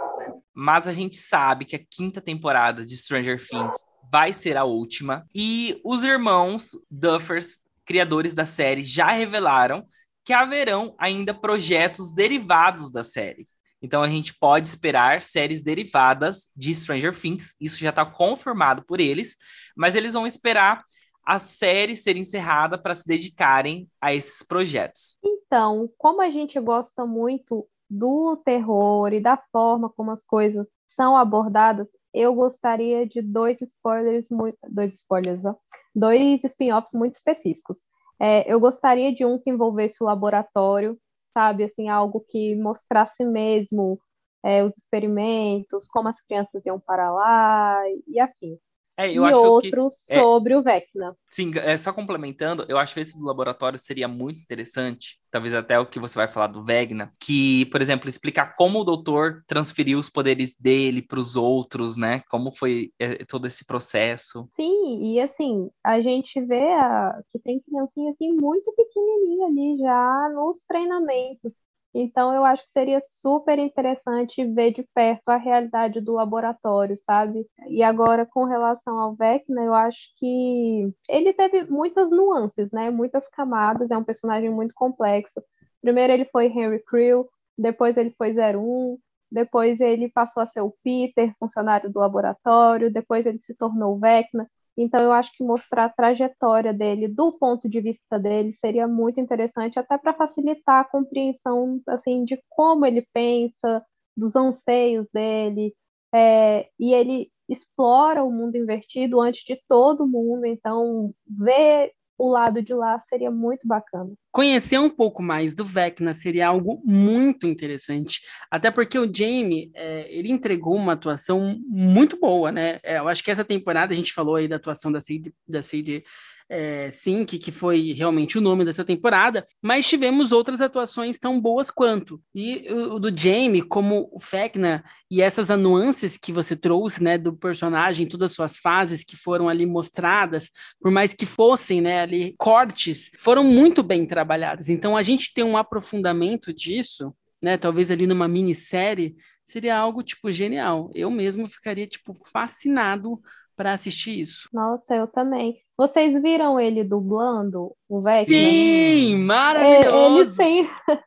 [0.58, 3.78] Mas a gente sabe que a quinta temporada de Stranger Things
[4.10, 5.26] vai ser a última.
[5.34, 9.86] E os irmãos Duffers, criadores da série, já revelaram
[10.24, 13.46] que haverão ainda projetos derivados da série.
[13.82, 17.54] Então a gente pode esperar séries derivadas de Stranger Things.
[17.60, 19.36] Isso já está confirmado por eles.
[19.76, 20.82] Mas eles vão esperar
[21.26, 25.18] a série ser encerrada para se dedicarem a esses projetos.
[25.22, 30.66] Então, como a gente gosta muito do terror e da forma como as coisas
[30.96, 35.54] são abordadas, eu gostaria de dois spoilers muito, dois spoilers, ó,
[35.94, 37.78] dois spin-offs muito específicos.
[38.18, 40.98] É, eu gostaria de um que envolvesse o laboratório,
[41.34, 44.00] sabe, assim, algo que mostrasse mesmo
[44.42, 48.58] é, os experimentos, como as crianças iam para lá e afim.
[48.96, 51.16] É, e acho que outro é- sobre o Vecna.
[51.28, 55.78] Sim, é, só complementando, eu acho que esse do laboratório seria muito interessante, talvez até
[55.78, 59.98] o que você vai falar do Vegna, que, por exemplo, explicar como o doutor transferiu
[59.98, 62.22] os poderes dele para os outros, né?
[62.30, 64.48] Como foi é, todo esse processo.
[64.54, 70.28] Sim, e assim, a gente vê a- que tem criancinha assim muito pequenininha ali já
[70.34, 71.52] nos treinamentos.
[71.98, 77.46] Então, eu acho que seria super interessante ver de perto a realidade do laboratório, sabe?
[77.68, 82.90] E agora, com relação ao Vecna, eu acho que ele teve muitas nuances, né?
[82.90, 85.42] Muitas camadas, é um personagem muito complexo.
[85.80, 87.26] Primeiro ele foi Henry Creel,
[87.56, 88.98] depois ele foi 01,
[89.32, 94.46] depois ele passou a ser o Peter, funcionário do laboratório, depois ele se tornou Vecna.
[94.76, 99.20] Então, eu acho que mostrar a trajetória dele, do ponto de vista dele, seria muito
[99.20, 103.84] interessante, até para facilitar a compreensão assim, de como ele pensa,
[104.16, 105.74] dos anseios dele.
[106.14, 112.62] É, e ele explora o mundo invertido antes de todo mundo, então ver o lado
[112.62, 114.12] de lá seria muito bacana.
[114.32, 120.06] Conhecer um pouco mais do Vecna seria algo muito interessante, até porque o Jamie, é,
[120.10, 122.78] ele entregou uma atuação muito boa, né?
[122.82, 125.62] É, eu acho que essa temporada a gente falou aí da atuação da Sadie, da
[125.62, 126.04] Sadie
[126.48, 131.70] é, Sink, que foi realmente o nome dessa temporada, mas tivemos outras atuações tão boas
[131.70, 132.20] quanto.
[132.34, 137.32] E o, do Jamie, como o Vecna, e essas nuances que você trouxe, né, do
[137.36, 142.34] personagem, todas as suas fases que foram ali mostradas, por mais que fossem, né, ali
[142.38, 144.68] cortes, foram muito bem trabalhadas.
[144.68, 150.30] Então a gente ter um aprofundamento disso, né, talvez ali numa minissérie, seria algo tipo
[150.30, 150.90] genial.
[150.94, 153.20] Eu mesmo ficaria tipo fascinado
[153.56, 154.48] para assistir isso.
[154.52, 155.65] Nossa, eu também.
[155.76, 158.24] Vocês viram ele dublando o Vecna?
[158.24, 160.36] Sim, É, ele maravilhoso.
[160.36, 160.68] sem.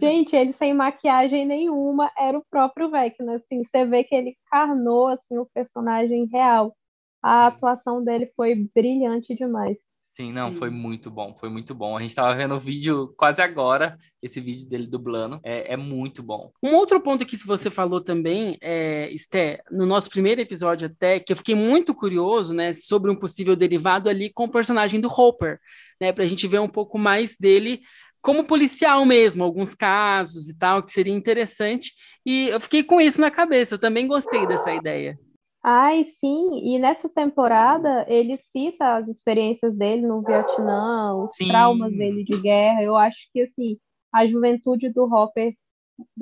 [0.00, 3.36] Gente, ele sem maquiagem nenhuma era o próprio Vecna.
[3.36, 6.74] Assim, você vê que ele carnou assim, o personagem real.
[7.22, 7.46] A Sim.
[7.48, 9.76] atuação dele foi brilhante demais.
[10.16, 10.56] Sim, não, Sim.
[10.56, 11.94] foi muito bom, foi muito bom.
[11.94, 16.22] A gente tava vendo o vídeo quase agora, esse vídeo dele dublando, é, é muito
[16.22, 16.50] bom.
[16.62, 21.34] Um outro ponto que você falou também, é, Esté, no nosso primeiro episódio até, que
[21.34, 25.60] eu fiquei muito curioso, né, sobre um possível derivado ali com o personagem do Hopper,
[26.00, 27.82] né, para a gente ver um pouco mais dele
[28.22, 31.92] como policial mesmo, alguns casos e tal, que seria interessante.
[32.24, 35.18] E eu fiquei com isso na cabeça, eu também gostei dessa ideia.
[35.68, 41.48] Ai, sim, e nessa temporada ele cita as experiências dele no Vietnã, os Sim.
[41.48, 42.84] traumas dele de guerra.
[42.84, 43.76] Eu acho que assim,
[44.14, 45.56] a juventude do Hopper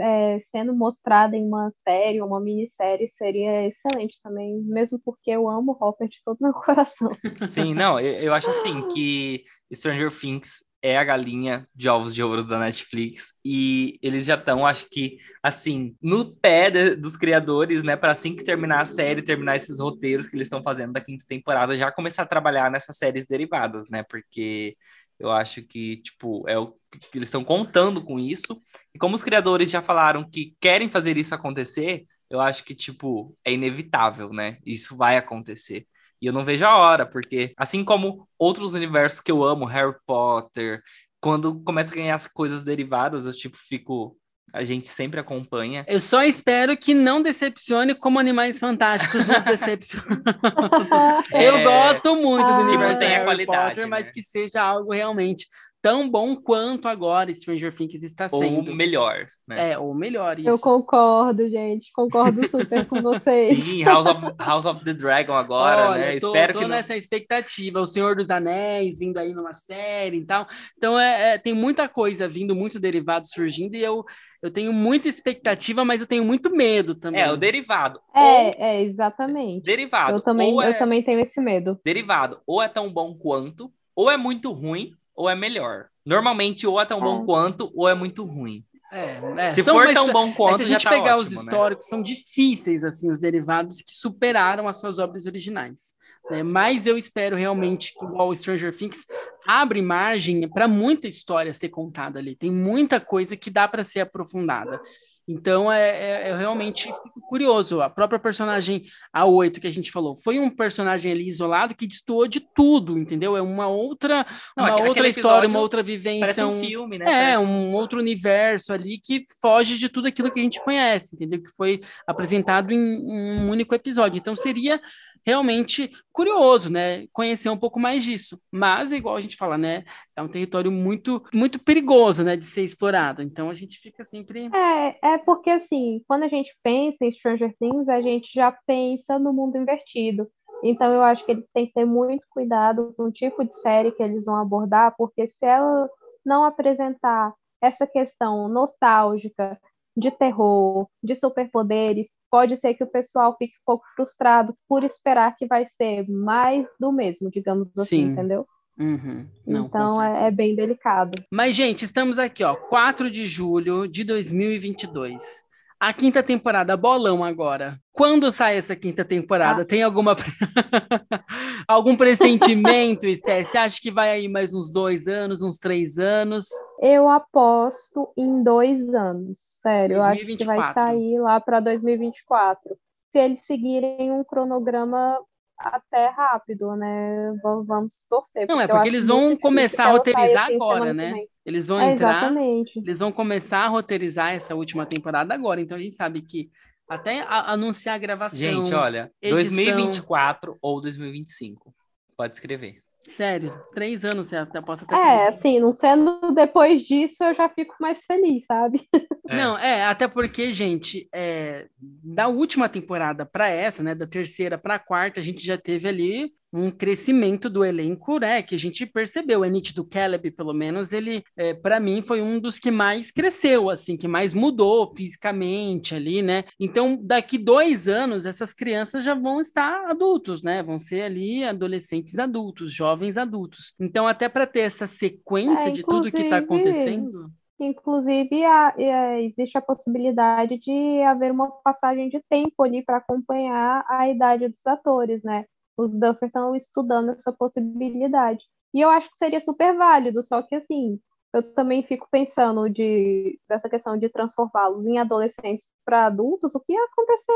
[0.00, 5.76] é, sendo mostrada em uma série, uma minissérie, seria excelente também, mesmo porque eu amo
[5.78, 7.10] o Hopper de todo meu coração.
[7.42, 12.22] Sim, não, eu, eu acho assim que Stranger Things é a galinha de ovos de
[12.22, 13.32] ouro da Netflix.
[13.42, 18.36] E eles já estão, acho que, assim, no pé de- dos criadores, né, para assim
[18.36, 21.90] que terminar a série, terminar esses roteiros que eles estão fazendo da quinta temporada, já
[21.90, 24.76] começar a trabalhar nessas séries derivadas, né, porque
[25.18, 26.68] eu acho que, tipo, é o
[27.10, 28.60] que eles estão contando com isso.
[28.94, 33.34] E como os criadores já falaram que querem fazer isso acontecer, eu acho que, tipo,
[33.44, 35.86] é inevitável, né, isso vai acontecer.
[36.24, 39.94] E eu não vejo a hora, porque assim como outros universos que eu amo, Harry
[40.06, 40.80] Potter,
[41.20, 44.16] quando começa a ganhar coisas derivadas, eu tipo fico.
[44.52, 45.84] A gente sempre acompanha.
[45.88, 50.22] Eu só espero que não decepcione como Animais Fantásticos nos decepciona.
[51.32, 52.60] Eu É, gosto muito do Ah.
[52.60, 54.12] universo Que Harry qualidade, Potter, mas né?
[54.14, 55.46] que seja algo realmente
[55.84, 58.74] tão bom quanto agora Stranger Things está Ou sendo.
[58.74, 59.72] melhor, né?
[59.72, 60.60] É, ou melhor, Eu isso.
[60.62, 63.62] concordo, gente, concordo super com vocês.
[63.62, 66.18] Sim, House of, House of the Dragon agora, Olha, né?
[66.18, 66.70] tô, Espero tô que não.
[66.74, 67.82] nessa expectativa.
[67.82, 70.46] O Senhor dos Anéis vindo aí numa série e tal.
[70.78, 74.02] Então, é, é, tem muita coisa vindo, muito derivado surgindo, e eu,
[74.42, 77.20] eu tenho muita expectativa, mas eu tenho muito medo também.
[77.20, 78.00] É, o derivado.
[78.16, 79.62] Ou É, é, exatamente.
[79.66, 80.16] derivado.
[80.16, 81.78] Eu também, ou é eu também tenho esse medo.
[81.84, 82.40] derivado.
[82.46, 85.86] Ou é tão bom quanto, ou é muito ruim, ou é melhor.
[86.04, 87.24] Normalmente, ou é tão bom É.
[87.24, 88.64] quanto, ou é muito ruim.
[88.92, 91.16] É, é, Se são- for tão bom É, quanto, se a já gente tá pegar
[91.16, 91.42] ótimo, os né?
[91.42, 95.94] históricos, são difíceis, assim, os derivados que superaram as suas obras originais.
[96.30, 96.42] né?
[96.42, 99.04] Mas eu espero realmente que igual o Stranger Things
[99.46, 102.34] abre margem para muita história ser contada ali.
[102.34, 104.80] Tem muita coisa que dá para ser aprofundada.
[105.26, 107.80] Então, é, é- eu realmente fico curioso.
[107.80, 112.28] A própria personagem A8 que a gente falou foi um personagem ali isolado que destoou
[112.28, 113.36] de tudo, entendeu?
[113.36, 116.20] É uma outra, Não, uma outra história, uma outra vivência.
[116.20, 117.04] Parece um filme, né?
[117.06, 121.16] é, Parece- um outro universo ali que foge de tudo aquilo que a gente conhece,
[121.16, 121.42] entendeu?
[121.42, 124.18] Que foi apresentado em um único episódio.
[124.18, 124.80] Então seria
[125.24, 127.06] realmente curioso, né?
[127.12, 128.38] Conhecer um pouco mais disso.
[128.52, 129.84] Mas, igual a gente fala, né?
[130.16, 132.36] É um território muito, muito perigoso, né?
[132.36, 133.22] De ser explorado.
[133.22, 134.50] Então a gente fica sempre.
[134.54, 139.18] É, é porque assim, quando a gente pensa em Stranger Things, a gente já pensa
[139.18, 140.28] no mundo invertido.
[140.62, 143.92] Então eu acho que eles têm que ter muito cuidado com o tipo de série
[143.92, 145.88] que eles vão abordar, porque se ela
[146.24, 149.58] não apresentar essa questão nostálgica
[149.96, 155.36] de terror, de superpoderes, pode ser que o pessoal fique um pouco frustrado por esperar
[155.36, 158.10] que vai ser mais do mesmo, digamos assim, Sim.
[158.10, 158.44] entendeu?
[158.76, 159.24] Uhum.
[159.46, 161.12] Não, então é, é bem delicado.
[161.30, 165.43] Mas, gente, estamos aqui, ó, 4 de julho de 2022.
[165.84, 167.78] A quinta temporada, bolão agora.
[167.92, 169.60] Quando sai essa quinta temporada?
[169.60, 169.64] Ah.
[169.66, 170.16] Tem alguma
[171.68, 173.44] algum pressentimento, Esté?
[173.44, 176.46] Você acha que vai aí mais uns dois anos, uns três anos?
[176.80, 179.96] Eu aposto em dois anos, sério.
[179.96, 180.56] Eu acho que 2024.
[180.56, 182.78] vai sair lá para 2024.
[183.12, 185.20] Se eles seguirem um cronograma
[185.58, 187.32] até rápido, né?
[187.42, 188.46] Vamos torcer.
[188.48, 191.14] Não, é porque eles vão começar a roteirizar assim, agora, né?
[191.44, 192.78] Eles vão É, entrar, exatamente.
[192.78, 195.60] eles vão começar a roteirizar essa última temporada agora.
[195.60, 196.50] Então a gente sabe que
[196.88, 198.38] até a- anunciar a gravação.
[198.38, 199.38] Gente, olha, edição.
[199.40, 201.74] 2024 ou 2025.
[202.16, 202.82] Pode escrever.
[203.04, 204.94] Sério, três anos você até possa ter.
[204.94, 208.88] É, assim, não sendo depois disso, eu já fico mais feliz, sabe?
[209.26, 209.36] É.
[209.36, 214.74] Não, é, até porque, gente, é, da última temporada para essa, né, da terceira para
[214.74, 218.86] a quarta, a gente já teve ali um crescimento do elenco, né, que a gente
[218.86, 219.44] percebeu.
[219.44, 223.68] É nítido Caleb, pelo menos, ele, é, para mim, foi um dos que mais cresceu,
[223.68, 226.44] assim, que mais mudou fisicamente ali, né.
[226.60, 232.18] Então, daqui dois anos, essas crianças já vão estar adultos, né, vão ser ali adolescentes
[232.18, 233.74] adultos, jovens adultos.
[233.80, 237.30] Então, até para ter essa sequência É, de tudo que está acontecendo.
[237.58, 243.84] Inclusive, a- é, existe a possibilidade de haver uma passagem de tempo ali para acompanhar
[243.88, 245.44] a idade dos atores, né?
[245.76, 248.44] Os Duffer estão estudando essa possibilidade.
[248.72, 250.98] E eu acho que seria super válido, só que assim,
[251.32, 256.72] eu também fico pensando de, dessa questão de transformá-los em adolescentes para adultos, o que
[256.72, 257.32] ia acontecer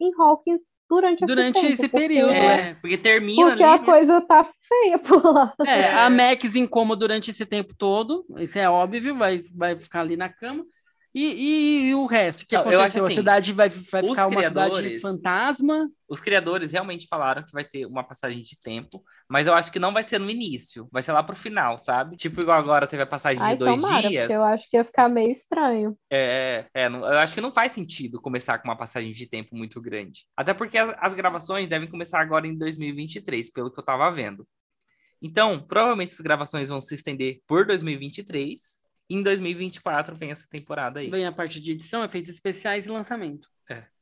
[0.00, 3.72] em, em Hawkins durante esse Durante tempo, esse porque- período, É, porque termina Porque ali,
[3.74, 3.84] a né?
[3.84, 5.54] coisa tá feia por lá.
[5.64, 10.00] É, a Max em coma durante esse tempo todo, isso é óbvio, vai, vai ficar
[10.00, 10.64] ali na cama.
[11.14, 13.04] E, e- e o resto, o que aconteceu?
[13.04, 15.90] a assim, cidade vai, vai ficar uma cidade fantasma.
[16.08, 19.78] Os criadores realmente falaram que vai ter uma passagem de tempo, mas eu acho que
[19.78, 22.16] não vai ser no início, vai ser lá pro final, sabe?
[22.16, 24.30] Tipo, igual agora teve a passagem de Ai, dois tomara, dias.
[24.30, 25.96] eu acho que ia ficar meio estranho.
[26.12, 29.54] É, é, não- eu acho que não faz sentido começar com uma passagem de tempo
[29.56, 30.26] muito grande.
[30.36, 34.46] Até porque as, as gravações devem começar agora em 2023, pelo que eu tava vendo.
[35.22, 38.79] Então, provavelmente essas gravações vão se estender por 2023.
[39.10, 41.10] E em 2024 vem essa temporada aí.
[41.10, 43.48] Vem a parte de edição, efeitos especiais e lançamento.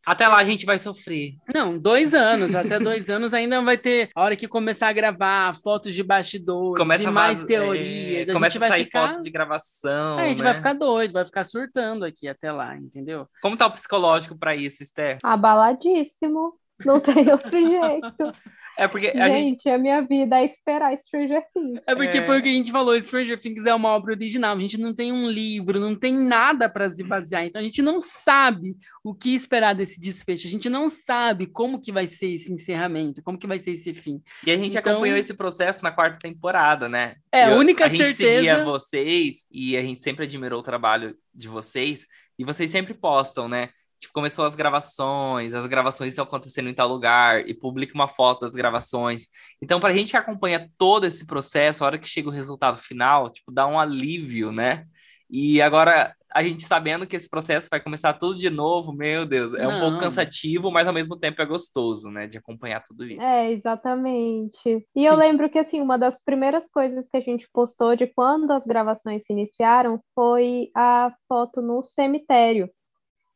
[0.07, 1.35] Até lá a gente vai sofrer.
[1.55, 4.09] Não, dois anos, até dois anos ainda vai ter.
[4.15, 8.27] A hora que começar a gravar fotos de bastidores Começa e a mais vaz- teorias.
[8.27, 9.07] é, a começa gente a vai sair ficar.
[9.09, 10.19] fotos de gravação.
[10.19, 10.45] É, a gente né?
[10.45, 13.29] vai ficar doido, vai ficar surtando aqui até lá, entendeu?
[13.43, 15.19] Como tá o psicológico pra isso, Esther?
[15.23, 16.55] Abaladíssimo.
[16.85, 18.33] Não tem outro jeito.
[18.79, 19.49] É porque a gente.
[19.49, 21.81] Gente, a minha vida é esperar Stranger Things.
[21.85, 22.23] É porque É.
[22.23, 24.95] foi o que a gente falou, Stranger Things é uma obra original, a gente não
[24.95, 29.13] tem um livro, não tem nada para se basear, então a gente não sabe o
[29.13, 33.37] que esperar desse desfecho, a gente não sabe como que vai ser esse encerramento, como
[33.37, 34.23] que vai ser esse fim.
[34.47, 37.17] E a gente Então- acompanhou esse processo na quarta temporada, né?
[37.33, 40.61] É, a E eu- única a gente certeza- seguia vocês e a gente sempre admirou
[40.61, 42.07] o trabalho de vocês
[42.39, 43.71] e vocês sempre postam, né?
[43.99, 48.43] Tipo, começou as gravações, as gravações estão acontecendo em tal lugar e publica uma foto
[48.43, 49.27] das gravações.
[49.61, 53.31] Então, pra gente que acompanha todo esse processo, a hora que chega o resultado final,
[53.31, 54.87] tipo, dá um alívio, né?
[55.31, 59.53] E agora, a gente sabendo que esse processo vai começar tudo de novo, meu Deus,
[59.55, 59.81] é um Não.
[59.81, 62.27] pouco cansativo, mas ao mesmo tempo é gostoso, né?
[62.27, 63.27] De acompanhar tudo isso.
[63.27, 64.87] É, exatamente.
[64.97, 65.19] E eu Sim.
[65.19, 69.25] lembro que, assim, uma das primeiras coisas que a gente postou de quando as gravações
[69.25, 72.71] se iniciaram foi a foto no cemitério.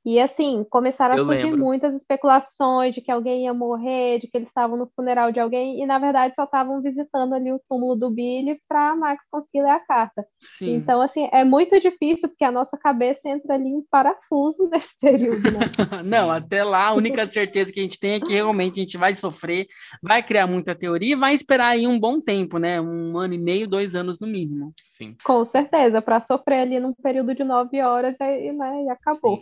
[0.04, 1.58] E, assim, começaram a Eu surgir lembro.
[1.60, 5.80] muitas especulações de que alguém ia morrer, de que eles estavam no funeral de alguém,
[5.80, 9.70] e, na verdade, só estavam visitando ali o túmulo do Billy para Max conseguir ler
[9.70, 10.24] a carta.
[10.40, 10.74] Sim.
[10.74, 15.42] Então, assim, é muito difícil, porque a nossa cabeça entra ali em parafuso nesse período,
[15.52, 15.60] né?
[16.04, 18.96] Não, até lá, a única certeza que a gente tem é que realmente a gente
[18.96, 19.66] vai sofrer,
[20.02, 22.80] vai criar muita teoria e vai esperar aí um bom tempo, né?
[22.80, 24.72] Um ano e meio, dois anos no mínimo.
[24.84, 25.14] Sim.
[25.22, 29.40] Com certeza, para sofrer ali num período de nove horas e, né, e acabou.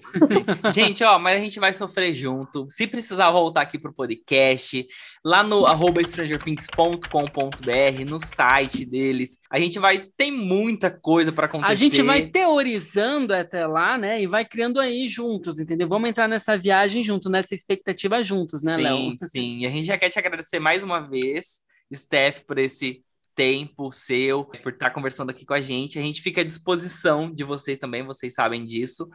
[0.72, 2.66] Gente, ó, mas a gente vai sofrer junto.
[2.70, 4.86] Se precisar voltar aqui pro podcast,
[5.24, 11.72] lá no arroba strangerthings.com.br, no site deles, a gente vai tem muita coisa para acontecer.
[11.72, 14.22] A gente vai teorizando até lá, né?
[14.22, 15.88] E vai criando aí juntos, entendeu?
[15.88, 18.96] Vamos entrar nessa viagem juntos, nessa expectativa juntos, né, Léo?
[18.96, 19.59] Sim, sim.
[19.61, 21.61] E a gente já quer te agradecer mais uma vez,
[21.94, 23.03] Steph, por esse
[23.34, 25.98] tempo seu, por estar conversando aqui com a gente.
[25.98, 29.09] A gente fica à disposição de vocês também, vocês sabem disso.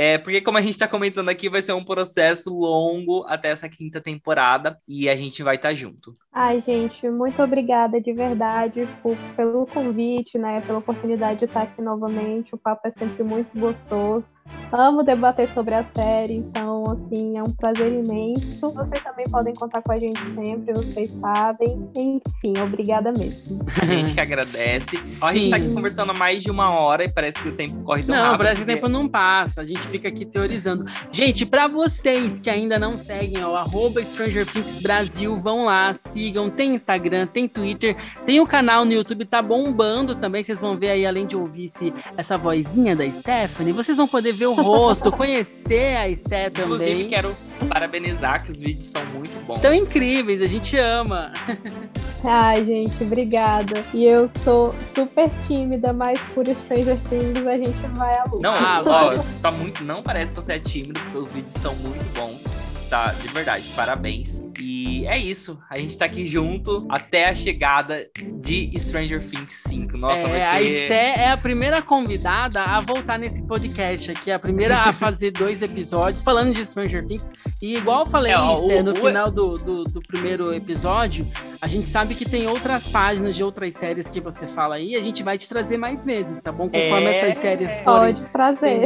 [0.00, 3.68] É, porque, como a gente está comentando aqui, vai ser um processo longo até essa
[3.68, 6.16] quinta temporada e a gente vai estar junto.
[6.32, 10.60] Ai, gente, muito obrigada de verdade por- pelo convite, né?
[10.60, 12.54] Pela oportunidade de estar aqui novamente.
[12.54, 14.24] O papo é sempre muito gostoso.
[14.70, 18.70] Amo debater sobre a série, então, assim, é um prazer imenso.
[18.70, 21.88] Vocês também podem contar com a gente sempre, vocês sabem.
[21.96, 23.64] Enfim, obrigada mesmo.
[23.80, 24.98] A gente que agradece.
[25.22, 27.52] Ó, a gente tá aqui conversando há mais de uma hora e parece que o
[27.52, 28.38] tempo corre tão Não, rápido.
[28.38, 29.62] parece que o tempo não passa.
[29.62, 30.84] A gente fica aqui teorizando.
[31.10, 36.50] Gente, pra vocês que ainda não seguem, ó, arroba Stranger Things Brasil, vão lá, sigam.
[36.50, 37.96] Tem Instagram, tem Twitter,
[38.26, 40.44] tem o canal no YouTube, tá bombando também.
[40.44, 44.32] Vocês vão ver aí, além de ouvir esse, essa vozinha da Stephanie, vocês vão poder
[44.38, 47.08] ver o rosto, conhecer a Sté Inclusive, também.
[47.10, 47.36] quero
[47.68, 49.60] parabenizar que os vídeos estão muito bons.
[49.60, 51.32] Tão incríveis, a gente ama.
[52.24, 53.84] Ai, gente, obrigada.
[53.92, 58.38] E eu sou super tímida, mas por Stranger Things a gente vai à luta.
[58.42, 61.74] Não, Ah, ó, tá muito, não parece que você é tímido, porque os vídeos são
[61.76, 62.42] muito bons.
[62.88, 64.42] Tá, de verdade, parabéns.
[64.60, 65.58] E é isso.
[65.70, 68.08] A gente tá aqui junto até a chegada
[68.40, 69.98] de Stranger Things 5.
[69.98, 70.82] Nossa, É, vai A ser.
[70.82, 75.60] Esté é a primeira convidada a voltar nesse podcast aqui, a primeira a fazer dois
[75.62, 77.30] episódios falando de Stranger Things.
[77.62, 80.52] E igual eu falei, É, ó, Esté, o- no o- final do, do, do primeiro
[80.54, 81.26] episódio,
[81.60, 85.02] a gente sabe que tem outras páginas de outras séries que você fala aí, a
[85.02, 86.68] gente vai te trazer mais vezes, tá bom?
[86.68, 87.20] Conforme É.
[87.28, 88.16] essas séries forem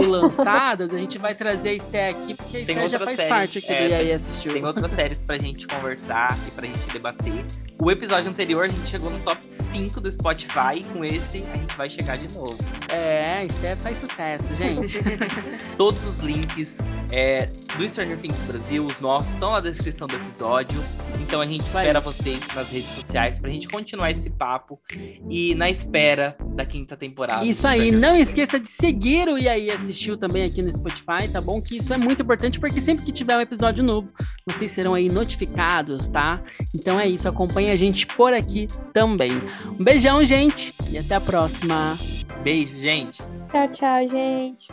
[0.06, 3.58] lançadas, a gente vai trazer a Esté aqui, porque a Esté já faz séries, parte
[3.58, 4.52] aqui é, do aí assistiu.
[4.52, 7.44] Tem outras séries pra gente conversar e pra gente debater.
[7.84, 10.84] O episódio anterior a gente chegou no top 5 do Spotify.
[10.92, 12.56] Com esse a gente vai chegar de novo.
[12.88, 15.00] É, a Esté faz sucesso, gente.
[15.76, 16.78] Todos os links
[17.10, 20.80] é, do Stranger Things Brasil, os nossos, estão na descrição do episódio.
[21.20, 24.80] Então a gente Isso espera vocês nas redes sociais pra gente continuar esse papo
[25.28, 27.44] e na espera da quinta temporada.
[27.44, 28.28] Isso aí, Stranger não Things.
[28.28, 31.60] esqueça de seguir o E aí Assistiu também aqui no Spotify, tá bom?
[31.60, 34.12] Que isso é muito importante porque sempre que tiver um episódio novo,
[34.46, 36.40] vocês serão aí notificados, tá?
[36.72, 39.30] Então é isso, acompanhe a gente por aqui também.
[39.78, 41.98] Um beijão, gente, e até a próxima.
[42.42, 43.22] Beijo, gente.
[43.50, 44.68] Tchau, tchau, gente.